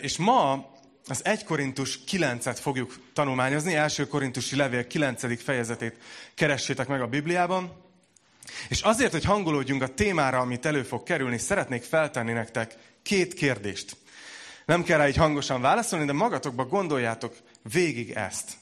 [0.00, 0.70] És ma
[1.06, 5.42] az 1 Korintus 9-et fogjuk tanulmányozni, első Korintusi levél 9.
[5.42, 5.96] fejezetét
[6.34, 7.72] keressétek meg a Bibliában.
[8.68, 13.96] És azért, hogy hangolódjunk a témára, amit elő fog kerülni, szeretnék feltenni nektek két kérdést.
[14.66, 17.36] Nem kell rá így hangosan válaszolni, de magatokba gondoljátok
[17.72, 18.52] végig ezt.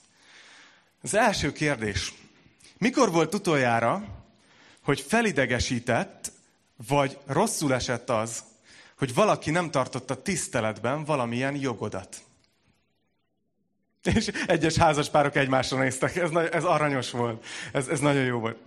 [1.03, 2.13] Az első kérdés.
[2.79, 4.05] Mikor volt utoljára,
[4.83, 6.33] hogy felidegesített,
[6.89, 8.43] vagy rosszul esett az,
[8.99, 12.17] hogy valaki nem tartotta tiszteletben valamilyen jogodat?
[14.03, 16.17] És egyes házaspárok egymásra néztek.
[16.17, 17.45] Ez, ez aranyos volt.
[17.73, 18.59] Ez, ez nagyon jó volt.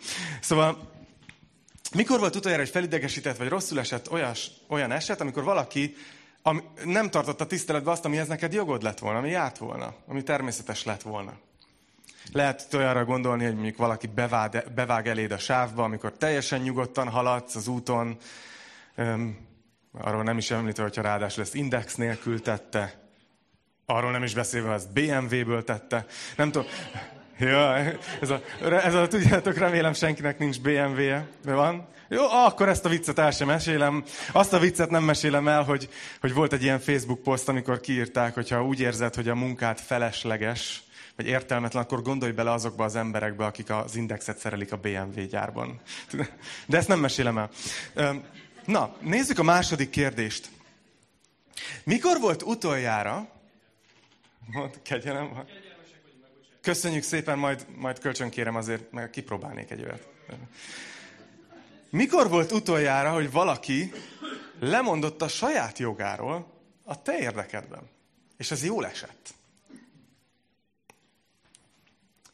[0.42, 0.92] Szóval,
[1.94, 5.96] mikor volt utoljára, hogy felidegesített, vagy rosszul esett olyas, olyan eset, amikor valaki
[6.44, 10.84] ami nem tartotta tiszteletbe azt, amihez neked jogod lett volna, ami járt volna, ami természetes
[10.84, 11.34] lett volna.
[12.32, 17.56] Lehet olyanra gondolni, hogy mondjuk valaki bevág, bevág eléd a sávba, amikor teljesen nyugodtan haladsz
[17.56, 18.18] az úton,
[19.92, 23.02] arról nem is említve, hogyha ráadásul ezt index nélkül tette,
[23.86, 26.06] arról nem is beszélve, ezt BMW-ből tette.
[26.36, 26.70] Nem tudom,
[27.40, 27.76] ja,
[28.22, 31.88] ez a, ez a, tudjátok, remélem senkinek nincs BMW-je, de van.
[32.10, 34.04] Jó, akkor ezt a viccet el sem mesélem.
[34.32, 35.90] Azt a viccet nem mesélem el, hogy,
[36.22, 40.84] hogy volt egy ilyen Facebook poszt, amikor kiírták, hogyha úgy érzed, hogy a munkát felesleges,
[41.16, 45.80] vagy értelmetlen, akkor gondolj bele azokba az emberekbe, akik az indexet szerelik a BMW gyárban.
[46.66, 47.50] De ezt nem mesélem el.
[48.66, 50.50] Na, nézzük a második kérdést.
[51.84, 53.30] Mikor volt utoljára...
[54.46, 55.48] Mond, kegyelem van.
[56.62, 60.08] Köszönjük szépen, majd, majd kölcsönkérem azért, meg kipróbálnék egy olyat.
[61.90, 63.92] Mikor volt utoljára, hogy valaki
[64.60, 66.48] lemondott a saját jogáról
[66.84, 67.90] a te érdekedben?
[68.38, 69.34] És ez jól esett.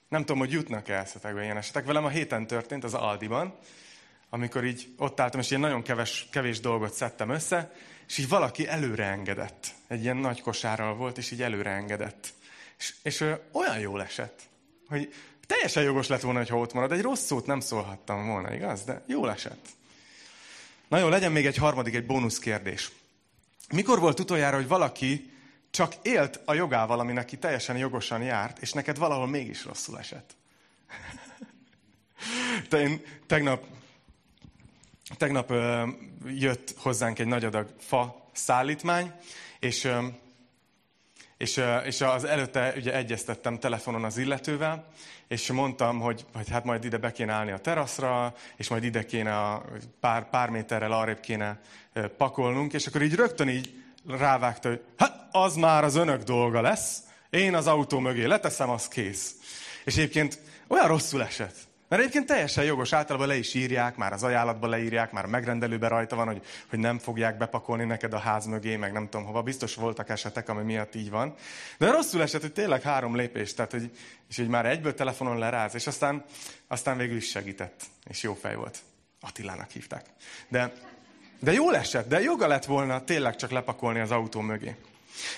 [0.07, 1.85] Nem tudom, hogy jutnak-e eszetekbe ilyen esetek.
[1.85, 3.57] Velem a héten történt az Aldiban,
[4.29, 7.71] amikor így ott álltam, és ilyen nagyon keves, kevés dolgot szedtem össze,
[8.07, 9.67] és így valaki előre engedett.
[9.87, 12.33] Egy ilyen nagy kosárral volt, és így előre engedett.
[12.77, 14.41] És, és olyan jól esett,
[14.87, 15.13] hogy
[15.45, 16.91] teljesen jogos lett volna, ha ott marad.
[16.91, 18.83] Egy rossz szót nem szólhattam volna, igaz?
[18.83, 19.65] De jól esett.
[20.87, 22.91] Na jó, legyen még egy harmadik, egy bónusz kérdés.
[23.73, 25.31] Mikor volt utoljára, hogy valaki
[25.71, 30.35] csak élt a jogával, ami neki teljesen jogosan járt, és neked valahol mégis rosszul esett.
[32.69, 33.65] Te én tegnap,
[35.17, 35.87] tegnap ö,
[36.25, 39.11] jött hozzánk egy nagy adag fa szállítmány,
[39.59, 40.05] és, ö,
[41.37, 44.87] és, ö, és az előtte ugye egyeztettem telefonon az illetővel,
[45.27, 49.05] és mondtam, hogy, hogy hát majd ide be kéne állni a teraszra, és majd ide
[49.05, 49.61] kéne
[49.99, 51.59] pár, pár méterrel arrébb kéne
[52.17, 56.99] pakolnunk, és akkor így rögtön így rávágta, hogy hát az már az önök dolga lesz,
[57.29, 59.35] én az autó mögé leteszem, az kész.
[59.85, 61.66] És egyébként olyan rosszul esett.
[61.87, 65.89] Mert egyébként teljesen jogos, általában le is írják, már az ajánlatban leírják, már a megrendelőben
[65.89, 69.41] rajta van, hogy, hogy nem fogják bepakolni neked a ház mögé, meg nem tudom hova.
[69.41, 71.33] Biztos voltak esetek, ami miatt így van.
[71.77, 73.91] De rosszul esett, hogy tényleg három lépés, tehát, hogy,
[74.29, 76.23] és hogy már egyből telefonon leráz, és aztán,
[76.67, 78.77] aztán végül is segített, és jó fej volt.
[79.21, 80.05] Attilának hívták.
[80.47, 80.73] De
[81.39, 84.75] de jól esett, de joga lett volna tényleg csak lepakolni az autó mögé.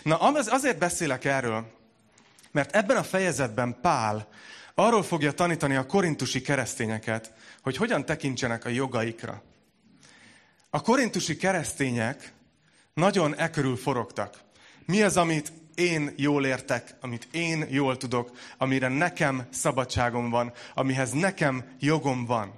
[0.03, 1.65] Na, azért beszélek erről,
[2.51, 4.27] mert ebben a fejezetben Pál
[4.79, 9.43] arról fogja tanítani a korintusi keresztényeket, hogy hogyan tekintsenek a jogaikra.
[10.69, 12.33] A korintusi keresztények
[12.93, 14.37] nagyon e körül forogtak.
[14.85, 21.11] Mi az, amit én jól értek, amit én jól tudok, amire nekem szabadságom van, amihez
[21.11, 22.53] nekem jogom van.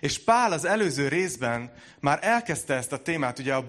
[0.00, 3.66] És Pál az előző részben már elkezdte ezt a témát, ugye a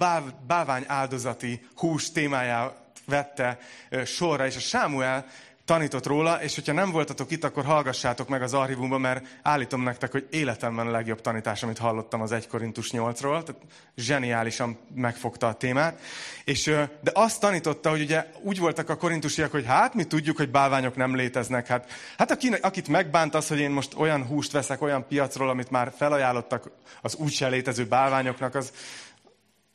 [0.47, 3.59] bávány áldozati hús témáját vette
[4.05, 5.25] sorra, és a Sámuel
[5.71, 10.11] tanított róla, és hogyha nem voltatok itt, akkor hallgassátok meg az archívumban, mert állítom nektek,
[10.11, 13.55] hogy életemben a legjobb tanítás, amit hallottam az 1 Korintus 8-ról, tehát
[13.95, 15.99] zseniálisan megfogta a témát.
[16.43, 16.63] És,
[17.01, 20.95] de azt tanította, hogy ugye úgy voltak a korintusiak, hogy hát mi tudjuk, hogy bálványok
[20.95, 21.67] nem léteznek.
[21.67, 25.71] Hát, hát akinek, akit megbánt az, hogy én most olyan húst veszek olyan piacról, amit
[25.71, 26.71] már felajánlottak
[27.01, 28.71] az úgyse létező bálványoknak, az,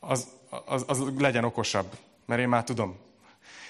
[0.00, 0.26] az,
[0.66, 1.96] az, az legyen okosabb.
[2.26, 3.05] Mert én már tudom,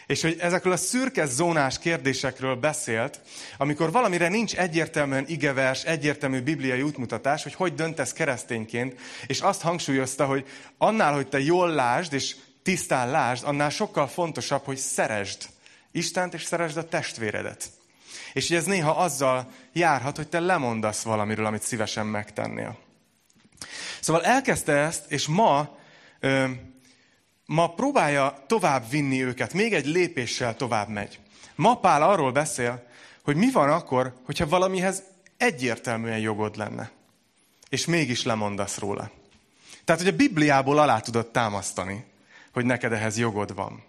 [0.06, 3.20] és hogy ezekről a szürke zónás kérdésekről beszélt,
[3.56, 10.26] amikor valamire nincs egyértelműen igevers, egyértelmű bibliai útmutatás, hogy hogy döntesz keresztényként, és azt hangsúlyozta,
[10.26, 10.46] hogy
[10.78, 15.48] annál, hogy te jól lásd, és tisztán lásd, annál sokkal fontosabb, hogy szeresd
[15.92, 17.70] Istent, és szeresd a testvéredet.
[18.32, 22.78] És hogy ez néha azzal járhat, hogy te lemondasz valamiről, amit szívesen megtennél.
[24.00, 25.78] Szóval elkezdte ezt, és ma
[27.46, 31.20] ma próbálja tovább vinni őket, még egy lépéssel tovább megy.
[31.54, 32.86] Ma Pál arról beszél,
[33.22, 35.02] hogy mi van akkor, hogyha valamihez
[35.36, 36.90] egyértelműen jogod lenne,
[37.68, 39.10] és mégis lemondasz róla.
[39.84, 42.04] Tehát, hogy a Bibliából alá tudod támasztani,
[42.52, 43.84] hogy neked ehhez jogod van.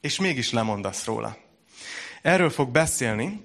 [0.00, 1.36] és mégis lemondasz róla.
[2.22, 3.40] Erről fog beszélni,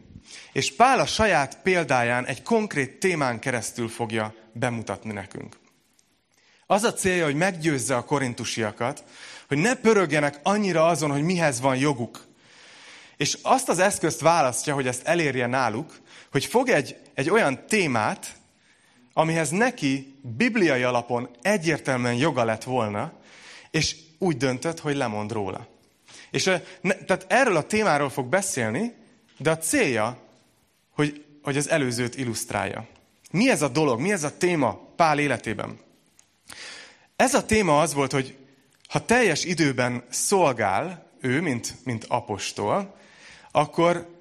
[0.51, 5.58] és Pál a saját példáján egy konkrét témán keresztül fogja bemutatni nekünk.
[6.71, 9.03] Az a célja, hogy meggyőzze a korintusiakat,
[9.47, 12.25] hogy ne pörögjenek annyira azon, hogy mihez van joguk.
[13.17, 15.99] És azt az eszközt választja, hogy ezt elérje náluk,
[16.31, 18.35] hogy fog egy, egy olyan témát,
[19.13, 23.13] amihez neki bibliai alapon egyértelműen joga lett volna,
[23.71, 25.67] és úgy döntött, hogy lemond róla.
[26.31, 26.43] És
[26.81, 28.95] ne, tehát erről a témáról fog beszélni,
[29.37, 30.17] de a célja,
[30.89, 32.87] hogy, hogy az előzőt illusztrálja.
[33.31, 35.87] Mi ez a dolog, mi ez a téma Pál életében?
[37.19, 38.37] Ez a téma az volt, hogy
[38.89, 42.95] ha teljes időben szolgál ő, mint, mint apostol,
[43.51, 44.15] akkor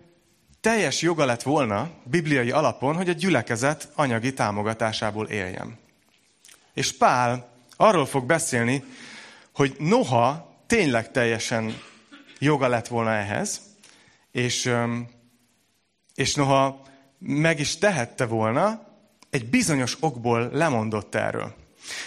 [0.60, 5.78] teljes joga lett volna bibliai alapon, hogy a gyülekezet anyagi támogatásából éljen.
[6.74, 8.84] És Pál arról fog beszélni,
[9.54, 11.80] hogy noha tényleg teljesen
[12.38, 13.60] joga lett volna ehhez,
[14.32, 14.72] és,
[16.14, 16.82] és noha
[17.18, 18.86] meg is tehette volna,
[19.30, 21.57] egy bizonyos okból lemondott erről.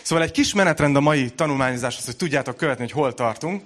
[0.01, 3.63] Szóval egy kis menetrend a mai tanulmányozáshoz, hogy tudjátok követni, hogy hol tartunk.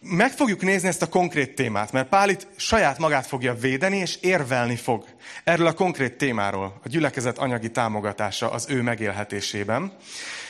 [0.00, 4.18] Meg fogjuk nézni ezt a konkrét témát, mert Pál itt saját magát fogja védeni, és
[4.20, 5.04] érvelni fog
[5.44, 9.92] erről a konkrét témáról, a gyülekezet anyagi támogatása az ő megélhetésében.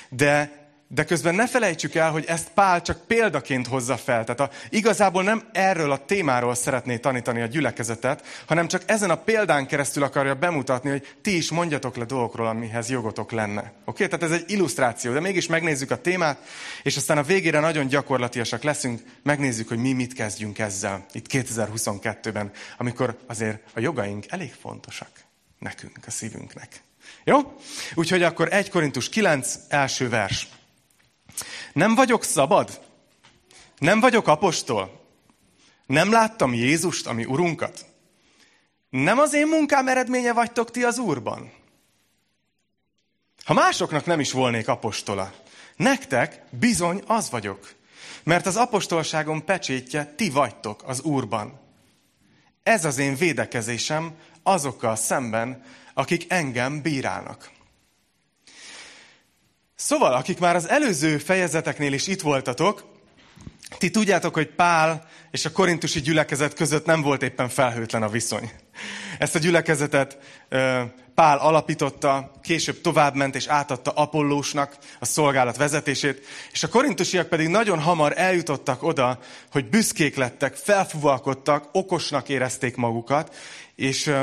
[0.08, 0.61] De
[0.94, 4.24] de közben ne felejtsük el, hogy ezt Pál csak példaként hozza fel.
[4.24, 9.16] Tehát a, igazából nem erről a témáról szeretné tanítani a gyülekezetet, hanem csak ezen a
[9.16, 13.72] példán keresztül akarja bemutatni, hogy ti is mondjatok le dolgokról, amihez jogotok lenne.
[13.84, 14.06] Oké?
[14.06, 16.38] Tehát ez egy illusztráció, de mégis megnézzük a témát,
[16.82, 22.50] és aztán a végére nagyon gyakorlatiasak leszünk, megnézzük, hogy mi mit kezdjünk ezzel itt 2022-ben,
[22.78, 25.10] amikor azért a jogaink elég fontosak
[25.58, 26.82] nekünk, a szívünknek.
[27.24, 27.56] Jó?
[27.94, 30.48] Úgyhogy akkor 1 Korintus 9, első vers.
[31.72, 32.80] Nem vagyok szabad?
[33.78, 35.00] Nem vagyok apostol?
[35.86, 37.86] Nem láttam Jézust, ami Urunkat?
[38.90, 41.52] Nem az én munkám eredménye vagytok ti az Úrban?
[43.44, 45.32] Ha másoknak nem is volnék apostola,
[45.76, 47.74] nektek bizony az vagyok,
[48.22, 51.60] mert az apostolságom pecsétje ti vagytok az Úrban.
[52.62, 55.64] Ez az én védekezésem azokkal szemben,
[55.94, 57.50] akik engem bírálnak.
[59.84, 62.84] Szóval, akik már az előző fejezeteknél is itt voltatok,
[63.78, 68.50] ti tudjátok, hogy Pál és a korintusi gyülekezet között nem volt éppen felhőtlen a viszony.
[69.18, 70.18] Ezt a gyülekezetet
[71.14, 77.80] Pál alapította, később továbbment és átadta Apollósnak a szolgálat vezetését, és a korintusiak pedig nagyon
[77.80, 79.18] hamar eljutottak oda,
[79.50, 83.34] hogy büszkék lettek, felfuvalkodtak, okosnak érezték magukat,
[83.74, 84.14] és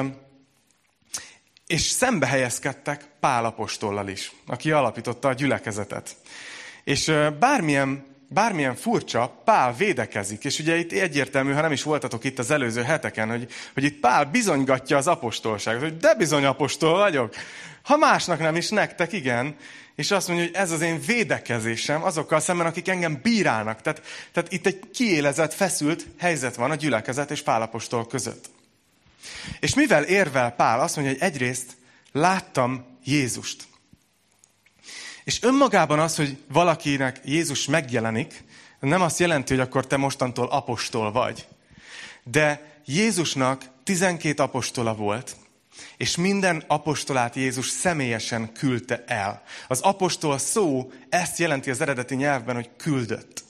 [1.67, 6.15] és szembe helyezkedtek Pál apostollal is, aki alapította a gyülekezetet.
[6.83, 10.43] És bármilyen, bármilyen furcsa, Pál védekezik.
[10.43, 13.99] És ugye itt egyértelmű, ha nem is voltatok itt az előző heteken, hogy, hogy itt
[13.99, 17.35] Pál bizonygatja az apostolságot, hogy de bizony apostol vagyok.
[17.81, 19.55] Ha másnak nem is, nektek igen.
[19.95, 23.81] És azt mondja, hogy ez az én védekezésem azokkal szemben, akik engem bírálnak.
[23.81, 24.01] Tehát,
[24.31, 28.49] tehát itt egy kiélezett, feszült helyzet van a gyülekezet és Pál apostol között.
[29.59, 31.77] És mivel érvel Pál, azt mondja, hogy egyrészt
[32.11, 33.67] láttam Jézust.
[35.23, 38.43] És önmagában az, hogy valakinek Jézus megjelenik,
[38.79, 41.47] nem azt jelenti, hogy akkor te mostantól apostol vagy.
[42.23, 45.35] De Jézusnak 12 apostola volt,
[45.97, 49.43] és minden apostolát Jézus személyesen küldte el.
[49.67, 53.43] Az apostol szó ezt jelenti az eredeti nyelvben, hogy küldött.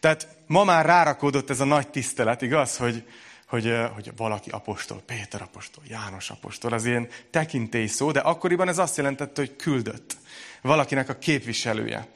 [0.00, 3.04] Tehát ma már rárakódott ez a nagy tisztelet, igaz, hogy,
[3.48, 8.78] hogy, hogy valaki apostol, Péter apostol, János apostol, az ilyen tekintély szó, de akkoriban ez
[8.78, 10.16] azt jelentette, hogy küldött.
[10.62, 12.08] Valakinek a képviselője.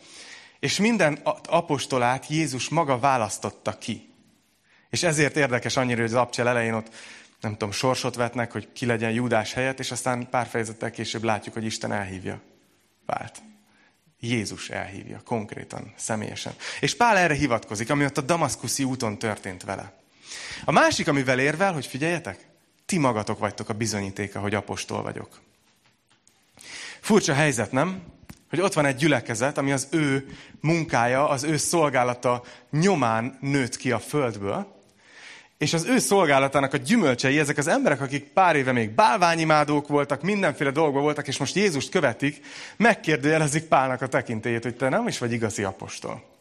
[0.60, 4.10] És minden apostolát Jézus maga választotta ki.
[4.90, 6.94] És ezért érdekes annyira, hogy az abcsel elején ott,
[7.40, 11.54] nem tudom, sorsot vetnek, hogy ki legyen Júdás helyett, és aztán pár fejezettel később látjuk,
[11.54, 12.40] hogy Isten elhívja
[13.06, 13.42] Pált.
[14.20, 16.52] Jézus elhívja, konkrétan, személyesen.
[16.80, 20.01] És Pál erre hivatkozik, ami ott a damaszkuszi úton történt vele.
[20.64, 22.46] A másik, amivel érvel, hogy figyeljetek,
[22.86, 25.40] ti magatok vagytok a bizonyítéka, hogy apostol vagyok.
[27.00, 28.02] Furcsa helyzet, nem?
[28.50, 33.90] Hogy ott van egy gyülekezet, ami az ő munkája, az ő szolgálata nyomán nőtt ki
[33.90, 34.80] a földből,
[35.58, 40.22] és az ő szolgálatának a gyümölcsei, ezek az emberek, akik pár éve még bálványimádók voltak,
[40.22, 42.46] mindenféle dolgok voltak, és most Jézust követik,
[42.76, 46.31] megkérdőjelezik Pálnak a tekintélyét, hogy te nem is vagy igazi apostol.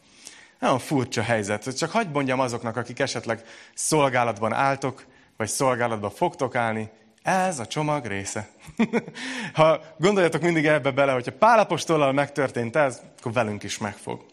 [0.62, 1.76] Nagyon furcsa helyzet.
[1.76, 3.42] Csak hagyd mondjam azoknak, akik esetleg
[3.74, 6.90] szolgálatban álltok, vagy szolgálatban fogtok állni,
[7.22, 8.48] ez a csomag része.
[9.54, 14.24] ha gondoljatok mindig ebbe bele, hogyha Pál apostollal megtörtént ez, akkor velünk is megfog.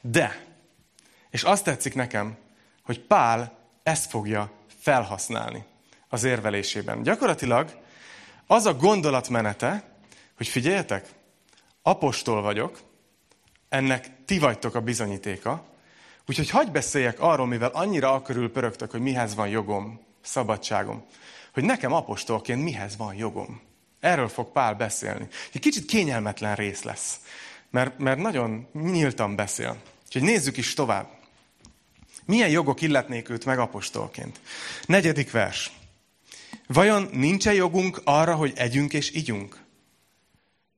[0.00, 0.44] De
[1.30, 2.36] És azt tetszik nekem,
[2.84, 4.50] hogy Pál ezt fogja
[4.80, 5.64] felhasználni
[6.08, 7.02] az érvelésében.
[7.02, 7.78] Gyakorlatilag
[8.46, 9.84] az a gondolatmenete,
[10.36, 11.08] hogy figyeljetek,
[11.82, 12.80] apostol vagyok,
[13.68, 15.64] ennek ti vagytok a bizonyítéka,
[16.26, 21.04] úgyhogy hagyj beszéljek arról, mivel annyira akörül pörögtök, hogy mihez van jogom, szabadságom,
[21.52, 23.60] hogy nekem apostolként mihez van jogom.
[24.00, 25.28] Erről fog Pál beszélni.
[25.52, 27.20] Egy kicsit kényelmetlen rész lesz,
[27.70, 29.76] mert, mert nagyon nyíltan beszél.
[30.06, 31.08] Úgyhogy nézzük is tovább.
[32.24, 34.40] Milyen jogok illetnék őt meg apostolként?
[34.86, 35.72] Negyedik vers.
[36.66, 39.66] Vajon nincs-e jogunk arra, hogy együnk és igyunk?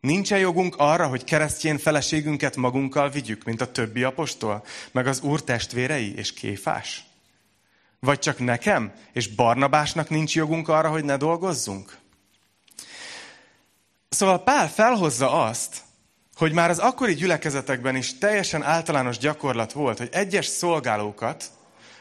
[0.01, 5.45] Nincs-e jogunk arra, hogy keresztjén feleségünket magunkkal vigyük, mint a többi apostol, meg az úr
[5.45, 7.05] testvérei és kéfás?
[7.99, 11.99] Vagy csak nekem és Barnabásnak nincs jogunk arra, hogy ne dolgozzunk?
[14.09, 15.83] Szóval Pál felhozza azt,
[16.35, 21.45] hogy már az akkori gyülekezetekben is teljesen általános gyakorlat volt, hogy egyes szolgálókat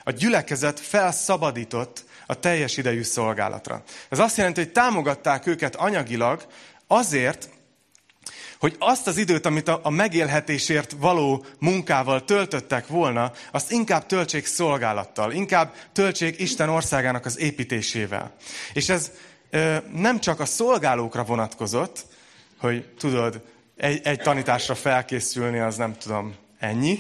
[0.04, 3.84] a gyülekezet felszabadított a teljes idejű szolgálatra.
[4.10, 6.46] Ez azt jelenti, hogy támogatták őket anyagilag
[6.88, 7.50] azért,
[8.60, 15.32] hogy azt az időt, amit a, megélhetésért való munkával töltöttek volna, azt inkább töltsék szolgálattal,
[15.32, 18.36] inkább töltsék Isten országának az építésével.
[18.74, 19.12] És ez
[19.50, 22.06] ö, nem csak a szolgálókra vonatkozott,
[22.58, 23.42] hogy tudod,
[23.78, 27.00] egy, egy tanításra felkészülni, az nem tudom, ennyi,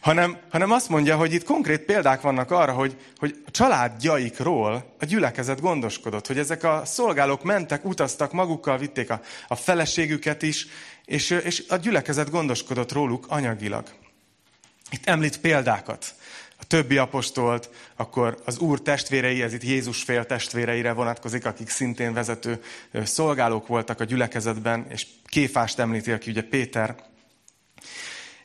[0.00, 5.04] hanem, hanem azt mondja, hogy itt konkrét példák vannak arra, hogy, hogy a családjaikról a
[5.04, 10.66] gyülekezet gondoskodott, hogy ezek a szolgálók mentek, utaztak, magukkal vitték a, a feleségüket is,
[11.04, 13.88] és, és a gyülekezet gondoskodott róluk anyagilag.
[14.90, 16.14] Itt említ példákat.
[16.56, 22.12] A többi apostolt, akkor az Úr testvérei, ez itt Jézus fél testvéreire vonatkozik, akik szintén
[22.12, 26.96] vezető szolgálók voltak a gyülekezetben, és Kéfást említi, aki ugye Péter.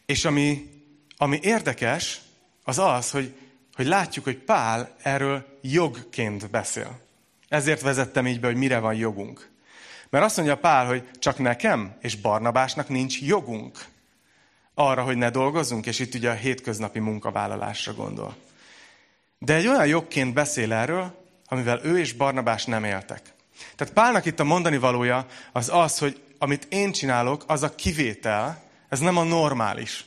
[0.05, 0.74] És ami
[1.17, 2.21] ami érdekes,
[2.63, 3.33] az az, hogy,
[3.75, 6.99] hogy látjuk, hogy Pál erről jogként beszél.
[7.47, 9.49] Ezért vezettem így be, hogy mire van jogunk.
[10.09, 13.85] Mert azt mondja Pál, hogy csak nekem és Barnabásnak nincs jogunk
[14.73, 18.35] arra, hogy ne dolgozzunk, és itt ugye a hétköznapi munkavállalásra gondol.
[19.39, 23.21] De egy olyan jogként beszél erről, amivel ő és Barnabás nem éltek.
[23.75, 28.63] Tehát Pálnak itt a mondani valója az az, hogy amit én csinálok, az a kivétel,
[28.89, 30.05] ez nem a normális.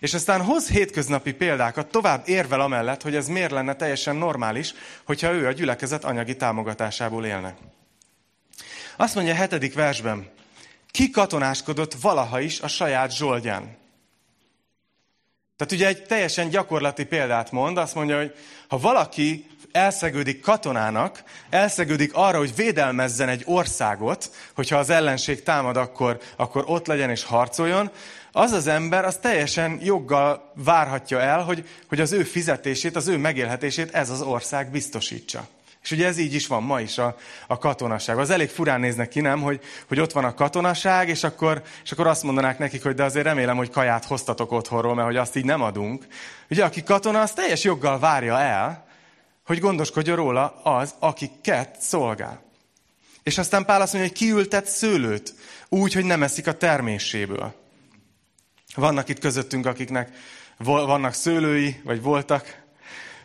[0.00, 4.74] És aztán hoz hétköznapi példákat, tovább érvel amellett, hogy ez miért lenne teljesen normális,
[5.04, 7.56] hogyha ő a gyülekezet anyagi támogatásából élne.
[8.96, 10.30] Azt mondja a hetedik versben,
[10.90, 13.76] ki katonáskodott valaha is a saját zsoldján.
[15.56, 18.34] Tehát ugye egy teljesen gyakorlati példát mond, azt mondja, hogy
[18.68, 26.20] ha valaki elszegődik katonának, elszegődik arra, hogy védelmezzen egy országot, hogyha az ellenség támad, akkor,
[26.36, 27.90] akkor ott legyen és harcoljon,
[28.32, 33.16] az az ember az teljesen joggal várhatja el, hogy, hogy az ő fizetését, az ő
[33.16, 35.48] megélhetését ez az ország biztosítsa.
[35.82, 37.16] És ugye ez így is van ma is a,
[37.46, 38.18] a katonaság.
[38.18, 41.92] Az elég furán néznek ki, nem, hogy, hogy ott van a katonaság, és akkor, és
[41.92, 45.36] akkor azt mondanák nekik, hogy de azért remélem, hogy kaját hoztatok otthonról, mert hogy azt
[45.36, 46.06] így nem adunk.
[46.50, 48.86] Ugye aki katona, az teljes joggal várja el,
[49.46, 52.42] hogy gondoskodja róla az, akiket szolgál.
[53.22, 55.34] És aztán Pál azt mondja, hogy kiültet szőlőt,
[55.68, 57.57] úgy, hogy nem eszik a terméséből.
[58.78, 60.10] Vannak itt közöttünk, akiknek
[60.64, 62.62] vannak szőlői, vagy voltak.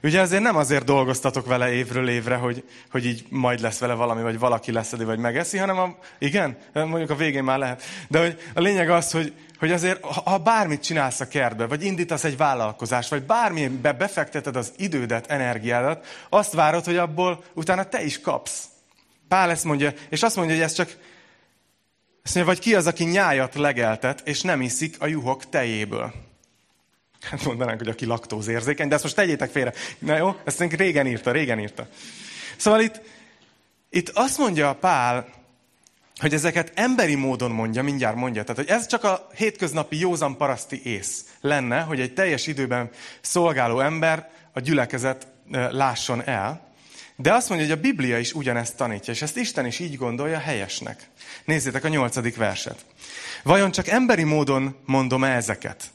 [0.03, 4.21] Ugye azért nem azért dolgoztatok vele évről évre, hogy, hogy így majd lesz vele valami,
[4.21, 7.83] vagy valaki leszedi, vagy megeszi, hanem a, igen, mondjuk a végén már lehet.
[8.07, 12.23] De hogy a lényeg az, hogy, hogy azért, ha bármit csinálsz a kertbe, vagy indítasz
[12.23, 18.21] egy vállalkozást, vagy bármibe befekteted az idődet, energiádat, azt várod, hogy abból utána te is
[18.21, 18.63] kapsz.
[19.27, 20.97] Pál ezt mondja, és azt mondja, hogy ez csak
[22.23, 26.13] azt mondja, vagy ki az, aki nyájat legeltet, és nem iszik a juhok tejéből.
[27.21, 29.73] Hát mondanánk, hogy aki laktózérzékeny, de ezt most tegyétek félre.
[29.99, 31.87] Na jó, ezt régen írta, régen írta.
[32.57, 33.01] Szóval itt,
[33.89, 35.27] itt azt mondja Pál,
[36.19, 38.43] hogy ezeket emberi módon mondja, mindjárt mondja.
[38.43, 42.89] Tehát, hogy ez csak a hétköznapi józan paraszti ész lenne, hogy egy teljes időben
[43.21, 45.27] szolgáló ember a gyülekezet
[45.69, 46.72] lásson el.
[47.15, 50.37] De azt mondja, hogy a Biblia is ugyanezt tanítja, és ezt Isten is így gondolja
[50.37, 51.09] helyesnek.
[51.45, 52.85] Nézzétek a nyolcadik verset.
[53.43, 55.91] Vajon csak emberi módon mondom-e ezeket?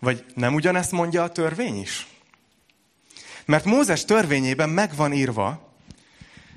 [0.00, 2.06] Vagy nem ugyanezt mondja a törvény is?
[3.44, 5.74] Mert Mózes törvényében megvan írva,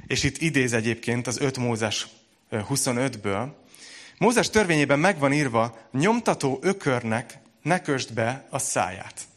[0.08, 2.08] és itt idéz egyébként az 5 Mózes
[2.52, 3.48] 25-ből,
[4.18, 9.29] Mózes törvényében megvan írva, nyomtató ökörnek ne kösd be a száját.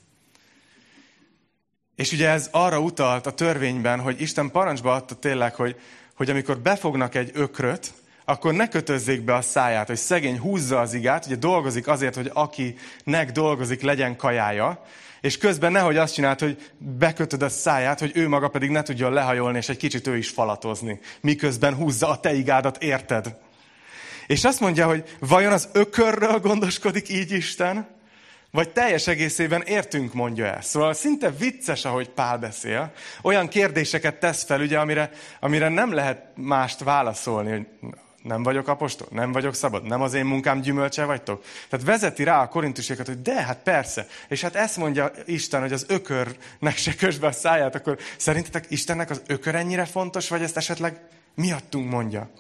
[1.97, 5.77] És ugye ez arra utalt a törvényben, hogy Isten parancsba adta tényleg, hogy,
[6.15, 7.93] hogy amikor befognak egy ökröt,
[8.25, 12.31] akkor ne kötözzék be a száját, hogy szegény húzza az igát, ugye dolgozik azért, hogy
[12.35, 14.85] akinek dolgozik, legyen kajája,
[15.21, 19.13] és közben nehogy azt csináld, hogy bekötöd a száját, hogy ő maga pedig ne tudjon
[19.13, 23.37] lehajolni, és egy kicsit ő is falatozni, miközben húzza a te igádat, érted?
[24.27, 27.89] És azt mondja, hogy vajon az ökörről gondoskodik így Isten?
[28.55, 30.69] Vagy teljes egészében értünk, mondja ezt.
[30.69, 32.93] Szóval szinte vicces, ahogy Pál beszél.
[33.23, 37.67] Olyan kérdéseket tesz fel, ugye, amire, amire nem lehet mást válaszolni, hogy
[38.23, 41.45] nem vagyok apostol, nem vagyok szabad, nem az én munkám gyümölcse vagytok.
[41.69, 44.07] Tehát vezeti rá a korintusékat, hogy de, hát persze.
[44.29, 49.11] És hát ezt mondja Isten, hogy az ökörnek se kösbe a száját, akkor szerintetek Istennek
[49.11, 51.01] az ökör ennyire fontos, vagy ezt esetleg
[51.35, 52.31] miattunk mondja?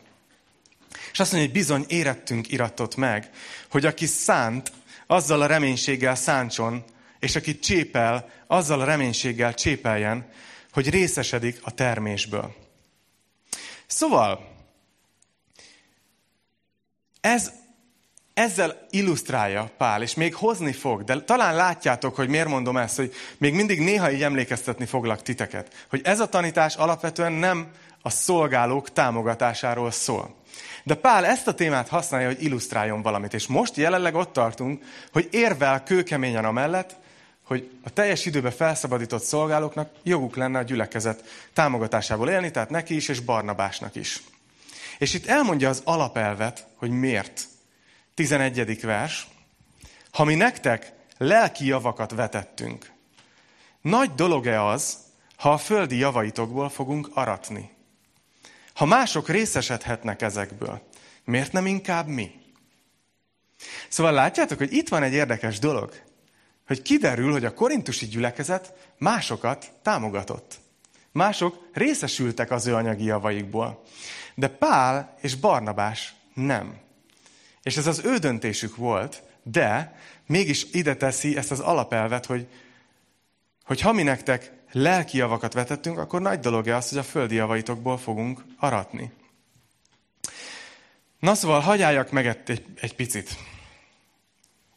[1.12, 3.30] És azt mondja, hogy bizony érettünk iratot meg,
[3.70, 4.72] hogy aki szánt,
[5.12, 6.84] azzal a reménységgel szántson,
[7.18, 10.28] és aki csépel, azzal a reménységgel csépeljen,
[10.72, 12.54] hogy részesedik a termésből.
[13.86, 14.50] Szóval,
[17.20, 17.52] ez,
[18.34, 23.12] ezzel illusztrálja Pál, és még hozni fog, de talán látjátok, hogy miért mondom ezt, hogy
[23.38, 27.70] még mindig néha így emlékeztetni foglak titeket, hogy ez a tanítás alapvetően nem
[28.02, 30.41] a szolgálók támogatásáról szól.
[30.82, 33.34] De Pál ezt a témát használja, hogy illusztráljon valamit.
[33.34, 36.96] És most jelenleg ott tartunk, hogy érvel kőkeményen amellett,
[37.42, 43.08] hogy a teljes időben felszabadított szolgálóknak joguk lenne a gyülekezet támogatásából élni, tehát neki is
[43.08, 44.22] és Barnabásnak is.
[44.98, 47.44] És itt elmondja az alapelvet, hogy miért.
[48.14, 48.80] 11.
[48.80, 49.26] vers.
[50.10, 52.90] Ha mi nektek lelki javakat vetettünk,
[53.80, 54.96] nagy dolog-e az,
[55.36, 57.70] ha a földi javaitokból fogunk aratni?
[58.82, 60.82] Ha mások részesedhetnek ezekből,
[61.24, 62.30] miért nem inkább mi?
[63.88, 66.02] Szóval látjátok, hogy itt van egy érdekes dolog,
[66.66, 70.60] hogy kiderül, hogy a korintusi gyülekezet másokat támogatott.
[71.12, 73.82] Mások részesültek az ő anyagi javaikból.
[74.34, 76.78] De Pál és Barnabás nem.
[77.62, 82.46] És ez az ő döntésük volt, de mégis ide teszi ezt az alapelvet, hogy,
[83.64, 87.98] hogy ha mi nektek lelki javakat vetettünk, akkor nagy dolog az, hogy a földi javaitokból
[87.98, 89.12] fogunk aratni.
[91.18, 93.36] Na szóval, hagyjáljak meg egy, egy picit.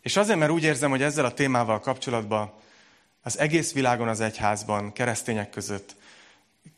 [0.01, 2.53] És azért, mert úgy érzem, hogy ezzel a témával kapcsolatban
[3.21, 5.95] az egész világon az egyházban, keresztények között,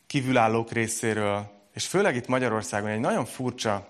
[0.06, 3.88] kívülállók részéről, és főleg itt Magyarországon egy nagyon furcsa,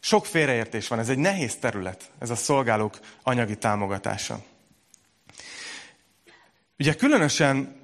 [0.00, 4.42] sok félreértés van, ez egy nehéz terület, ez a szolgálók anyagi támogatása.
[6.78, 7.83] Ugye különösen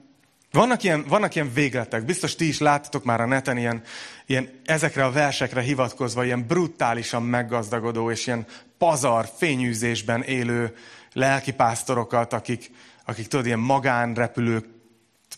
[0.53, 3.83] vannak ilyen, vannak ilyen végletek, biztos ti is láttatok már a neten ilyen,
[4.27, 8.47] ilyen ezekre a versekre hivatkozva, ilyen brutálisan meggazdagodó és ilyen
[8.79, 10.77] pazar, fényűzésben élő
[11.13, 12.71] lelkipásztorokat, akik,
[13.05, 14.65] akik tudod, ilyen magánrepülők,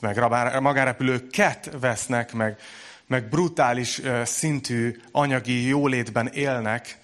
[0.01, 0.19] meg
[0.61, 2.59] magánrepülőket vesznek, meg,
[3.07, 6.99] meg brutális szintű anyagi jólétben élnek,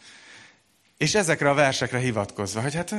[0.96, 2.94] és ezekre a versekre hivatkozva, hogy hát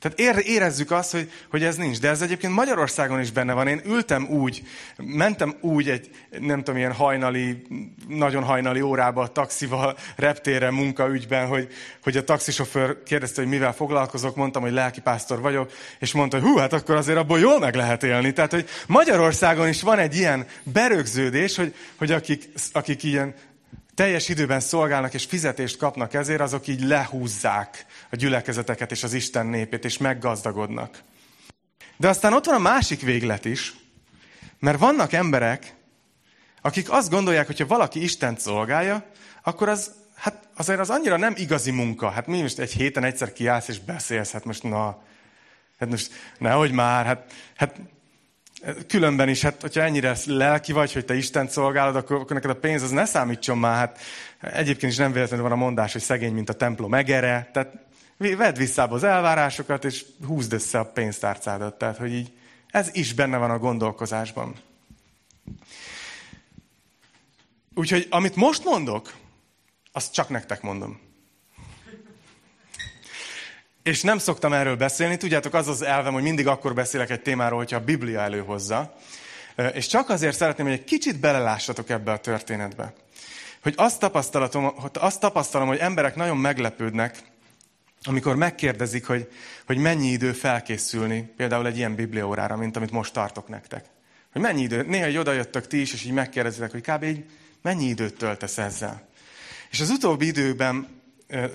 [0.00, 2.00] tehát érezzük azt, hogy, hogy ez nincs.
[2.00, 3.66] De ez egyébként Magyarországon is benne van.
[3.66, 4.62] Én ültem úgy,
[4.96, 7.62] mentem úgy egy, nem tudom, ilyen hajnali,
[8.08, 11.68] nagyon hajnali órába a taxival, reptére, munkaügyben, hogy,
[12.02, 16.56] hogy a taxisofőr kérdezte, hogy mivel foglalkozok, mondtam, hogy lelkipásztor vagyok, és mondta, hogy hú,
[16.56, 18.32] hát akkor azért abból jól meg lehet élni.
[18.32, 23.34] Tehát, hogy Magyarországon is van egy ilyen berögződés, hogy, hogy akik, akik ilyen
[23.94, 29.46] teljes időben szolgálnak és fizetést kapnak ezért, azok így lehúzzák a gyülekezeteket és az Isten
[29.46, 31.02] népét, és meggazdagodnak.
[31.96, 33.74] De aztán ott van a másik véglet is,
[34.58, 35.74] mert vannak emberek,
[36.62, 39.04] akik azt gondolják, hogy ha valaki Istent szolgálja,
[39.42, 42.10] akkor az, hát azért az annyira nem igazi munka.
[42.10, 45.02] Hát mi most egy héten egyszer kiállsz és beszélsz, hát most na,
[45.78, 47.76] hát most nehogy már, hát, hát
[48.88, 52.54] Különben is, hát, hogyha ennyire lelki vagy, hogy te Isten szolgálod, akkor, akkor neked a
[52.54, 53.76] pénz az ne számítson már.
[53.76, 53.98] Hát,
[54.40, 57.50] egyébként is nem véletlenül van a mondás, hogy szegény, mint a templom egere.
[57.52, 57.72] Tehát
[58.16, 61.78] vedd vissza az elvárásokat, és húzd össze a pénztárcádat.
[61.78, 62.32] Tehát, hogy így
[62.70, 64.54] ez is benne van a gondolkozásban.
[67.74, 69.12] Úgyhogy amit most mondok,
[69.92, 71.09] azt csak nektek mondom.
[73.82, 77.58] És nem szoktam erről beszélni, tudjátok, az az elvem, hogy mindig akkor beszélek egy témáról,
[77.58, 78.94] hogyha a Biblia előhozza.
[79.72, 82.92] És csak azért szeretném, hogy egy kicsit belelássatok ebbe a történetbe.
[83.62, 87.18] Hogy azt, tapasztalatom, azt tapasztalom, hogy emberek nagyon meglepődnek,
[88.02, 89.28] amikor megkérdezik, hogy,
[89.66, 93.84] hogy mennyi idő felkészülni például egy ilyen bibliaórára, mint amit most tartok nektek.
[94.32, 97.02] Hogy mennyi idő, néha egy odajöttök ti is, és így megkérdezitek, hogy kb.
[97.02, 97.24] így
[97.62, 99.08] mennyi időt töltesz ezzel.
[99.70, 100.99] És az utóbbi időben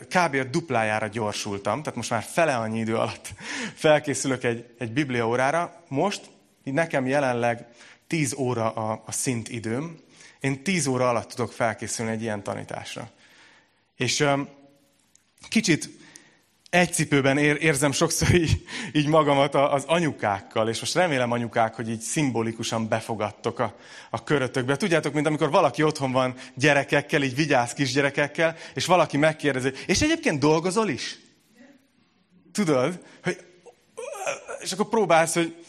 [0.09, 0.35] kb.
[0.35, 3.29] a duplájára gyorsultam, tehát most már fele annyi idő alatt
[3.85, 5.83] felkészülök egy, egy bibliaórára.
[5.87, 6.29] Most
[6.63, 7.65] nekem jelenleg
[8.07, 9.99] 10 óra a, a szint időm.
[10.39, 13.09] Én 10 óra alatt tudok felkészülni egy ilyen tanításra.
[13.95, 14.49] És um,
[15.49, 15.89] kicsit
[16.69, 21.89] egy cipőben ér, érzem sokszor így, így magamat az anyukákkal, és most remélem anyukák, hogy
[21.89, 23.75] így szimbolikusan befogadtok a,
[24.09, 24.75] a körötökbe.
[24.75, 30.39] Tudjátok, mint amikor valaki otthon van gyerekekkel, így vigyáz kisgyerekekkel, és valaki megkérdezi, és egyébként
[30.39, 31.17] dolgozol is?
[32.51, 33.37] Tudod, hogy,
[34.59, 35.65] és akkor próbálsz, hogy,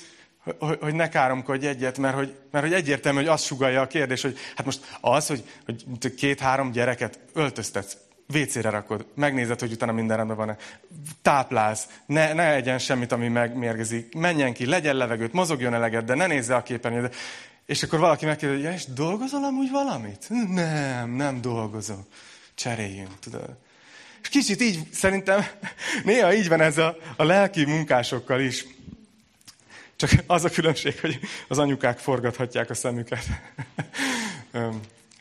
[0.59, 4.23] hogy, hogy ne káromkodj egyet, mert hogy, mert hogy egyértelmű, hogy azt sugalja a kérdés,
[4.23, 7.97] hogy hát most az, hogy, hogy két-három gyereket öltöztetsz,
[8.35, 10.57] WC-re rakod, megnézed, hogy utána minden rendben van-e.
[11.23, 14.15] Táplálsz, ne, ne egyen semmit, ami megmérgezik.
[14.15, 17.15] Menjen ki, legyen levegőt, mozogjon eleget, de ne nézze a képernyőt.
[17.67, 20.27] És akkor valaki megkérdezi, ja, és dolgozol amúgy valamit?
[20.49, 22.07] Nem, nem dolgozom.
[22.55, 23.57] Cseréljünk, tudod.
[24.23, 25.47] És kicsit így, szerintem
[26.05, 28.67] néha így van ez a, a lelki munkásokkal is.
[29.97, 33.25] Csak az a különbség, hogy az anyukák forgathatják a szemüket.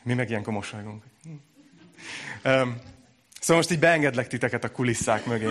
[0.02, 1.02] Mi meg ilyenkor mosolygunk.
[3.46, 5.48] Szóval most így beengedlek titeket a kulisszák mögé.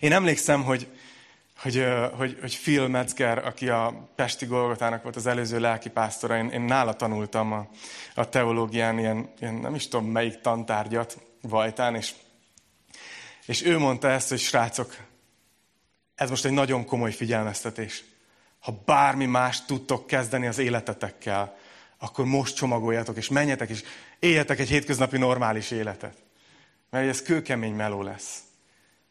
[0.00, 0.88] Én emlékszem, hogy,
[1.56, 6.60] hogy, hogy, hogy Phil Metzger, aki a Pesti Golgotának volt az előző lelkipásztora, én, én
[6.60, 7.68] nála tanultam a,
[8.14, 12.12] a teológián ilyen, ilyen, nem is tudom melyik tantárgyat Vajtán, és,
[13.46, 14.96] és ő mondta ezt, hogy srácok,
[16.14, 18.04] ez most egy nagyon komoly figyelmeztetés.
[18.60, 21.56] Ha bármi más tudtok kezdeni az életetekkel,
[21.98, 23.82] akkor most csomagoljatok, és menjetek, és
[24.18, 26.22] éljetek egy hétköznapi normális életet
[26.92, 28.38] mert ez kőkemény meló lesz.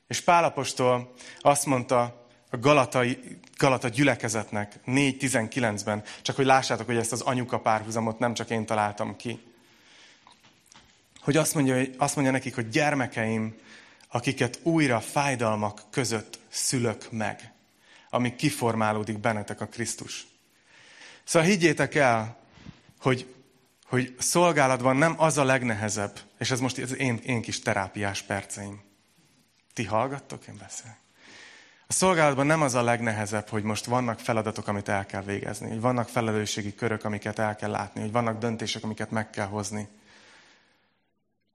[0.08, 7.22] És Pálapostól azt mondta a Galatai, Galata gyülekezetnek 4.19-ben, csak hogy lássátok, hogy ezt az
[7.22, 9.40] anyuka párhuzamot nem csak én találtam ki,
[11.22, 13.56] hogy azt mondja, hogy azt mondja nekik, hogy gyermekeim,
[14.08, 17.54] akiket újra fájdalmak között szülök meg,
[18.10, 20.28] amíg kiformálódik bennetek a Krisztus.
[21.24, 22.38] Szóval higgyétek el,
[23.00, 23.34] hogy
[23.92, 28.82] hogy szolgálatban nem az a legnehezebb, és ez most az én, én kis terápiás perceim.
[29.74, 31.00] Ti hallgattok, én beszélek.
[31.88, 35.80] A szolgálatban nem az a legnehezebb, hogy most vannak feladatok, amit el kell végezni, hogy
[35.80, 39.88] vannak felelősségi körök, amiket el kell látni, hogy vannak döntések, amiket meg kell hozni,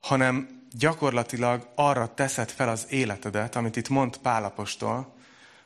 [0.01, 5.14] hanem gyakorlatilag arra teszed fel az életedet, amit itt mond Pálapostól,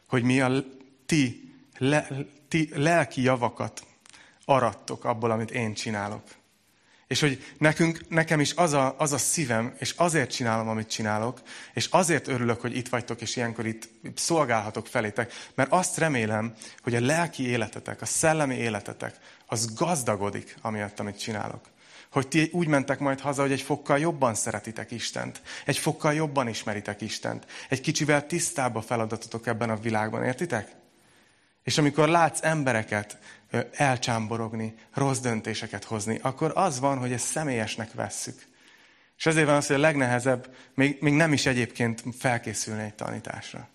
[0.07, 0.65] hogy mi a
[1.07, 2.09] ti, le,
[2.49, 3.87] ti lelki javakat
[4.45, 6.39] arattok abból, amit én csinálok.
[7.11, 11.41] És hogy nekünk, nekem is az a, az a szívem, és azért csinálom, amit csinálok,
[11.75, 16.95] és azért örülök, hogy itt vagytok, és ilyenkor itt szolgálhatok felétek, mert azt remélem, hogy
[16.95, 21.65] a lelki életetek, a szellemi életetek, az gazdagodik, amiatt, amit csinálok.
[22.13, 25.43] Hogy ti úgy mentek majd haza, hogy egy fokkal jobban szeretitek Istent.
[25.65, 27.47] Egy fokkal jobban ismeritek Istent.
[27.69, 30.73] Egy kicsivel tisztább a feladatotok ebben a világban, értitek?
[31.63, 33.19] És amikor látsz embereket,
[33.73, 38.49] elcsámborogni, rossz döntéseket hozni, akkor az van, hogy ezt személyesnek vesszük.
[39.19, 43.69] És ezért van az, hogy a legnehezebb még, még nem is egyébként felkészülni egy tanításra.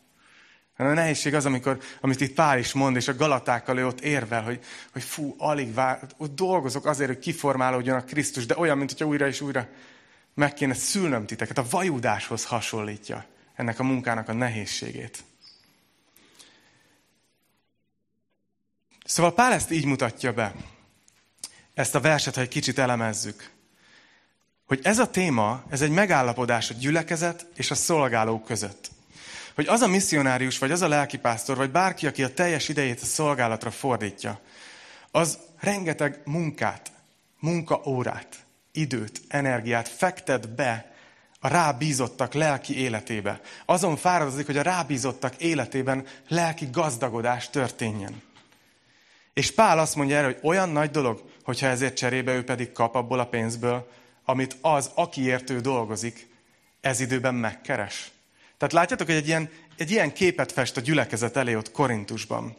[0.78, 4.44] A nehézség az, amikor, amit itt Pál is mond, és a galatákkal ő ott érvel,
[4.44, 8.92] hogy, hogy fú, alig vár, ott dolgozok azért, hogy kiformálódjon a Krisztus, de olyan, mint
[8.92, 9.68] hogyha újra és újra
[10.34, 11.58] meg kéne szülnöm titeket.
[11.58, 15.24] A vajudáshoz hasonlítja ennek a munkának a nehézségét.
[19.06, 20.54] Szóval Pál ezt így mutatja be.
[21.74, 23.52] Ezt a verset, ha egy kicsit elemezzük.
[24.66, 28.92] Hogy ez a téma, ez egy megállapodás a gyülekezet és a szolgálók között.
[29.56, 33.06] Hogy az a misszionárius, vagy az a lelkipásztor, vagy bárki, aki a teljes idejét a
[33.06, 34.40] szolgálatra fordítja,
[35.12, 36.92] az rengeteg munkát,
[37.40, 40.94] munkaórát, időt, energiát fektet be
[41.40, 43.42] a rábízottak lelki életébe.
[43.66, 48.22] Azon fáradozik, hogy a rábízottak életében lelki gazdagodás történjen.
[49.36, 52.96] És Pál azt mondja erre, hogy olyan nagy dolog, hogyha ezért cserébe ő pedig kap
[52.96, 53.88] abból a pénzből,
[54.26, 56.28] amit az, akiért ő dolgozik,
[56.82, 58.12] ez időben megkeres.
[58.58, 62.58] Tehát látjátok, hogy egy ilyen, egy ilyen képet fest a gyülekezet elé ott Korintusban.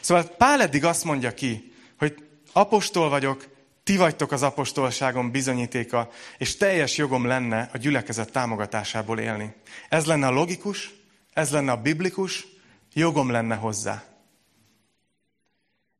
[0.00, 3.46] Szóval Pál eddig azt mondja ki, hogy apostol vagyok,
[3.84, 9.54] ti vagytok az apostolságon bizonyítéka, és teljes jogom lenne a gyülekezet támogatásából élni.
[9.88, 10.94] Ez lenne a logikus,
[11.32, 12.46] ez lenne a biblikus,
[12.92, 14.07] jogom lenne hozzá.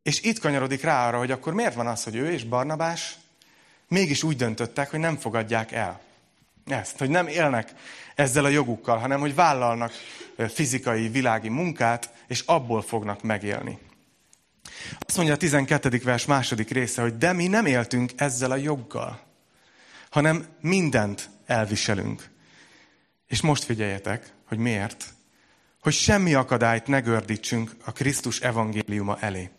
[0.09, 3.17] És itt kanyarodik rá arra, hogy akkor miért van az, hogy ő és Barnabás
[3.89, 6.01] mégis úgy döntöttek, hogy nem fogadják el
[6.67, 7.73] ezt, hogy nem élnek
[8.15, 9.93] ezzel a jogukkal, hanem hogy vállalnak
[10.49, 13.79] fizikai, világi munkát, és abból fognak megélni.
[14.99, 16.01] Azt mondja a 12.
[16.05, 19.21] vers második része, hogy de mi nem éltünk ezzel a joggal,
[20.11, 22.31] hanem mindent elviselünk.
[23.27, 25.05] És most figyeljetek, hogy miért.
[25.81, 29.51] Hogy semmi akadályt ne gördítsünk a Krisztus evangéliuma elé.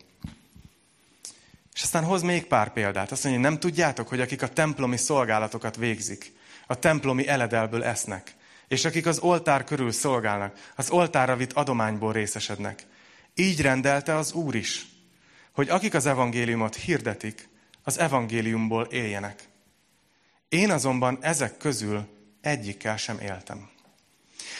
[1.74, 3.12] És aztán hoz még pár példát.
[3.12, 6.32] Azt mondja, nem tudjátok, hogy akik a templomi szolgálatokat végzik,
[6.66, 8.34] a templomi eledelből esznek,
[8.68, 12.86] és akik az oltár körül szolgálnak, az oltára vitt adományból részesednek.
[13.34, 14.86] Így rendelte az Úr is,
[15.52, 17.48] hogy akik az evangéliumot hirdetik,
[17.82, 19.48] az evangéliumból éljenek.
[20.48, 22.08] Én azonban ezek közül
[22.40, 23.68] egyikkel sem éltem.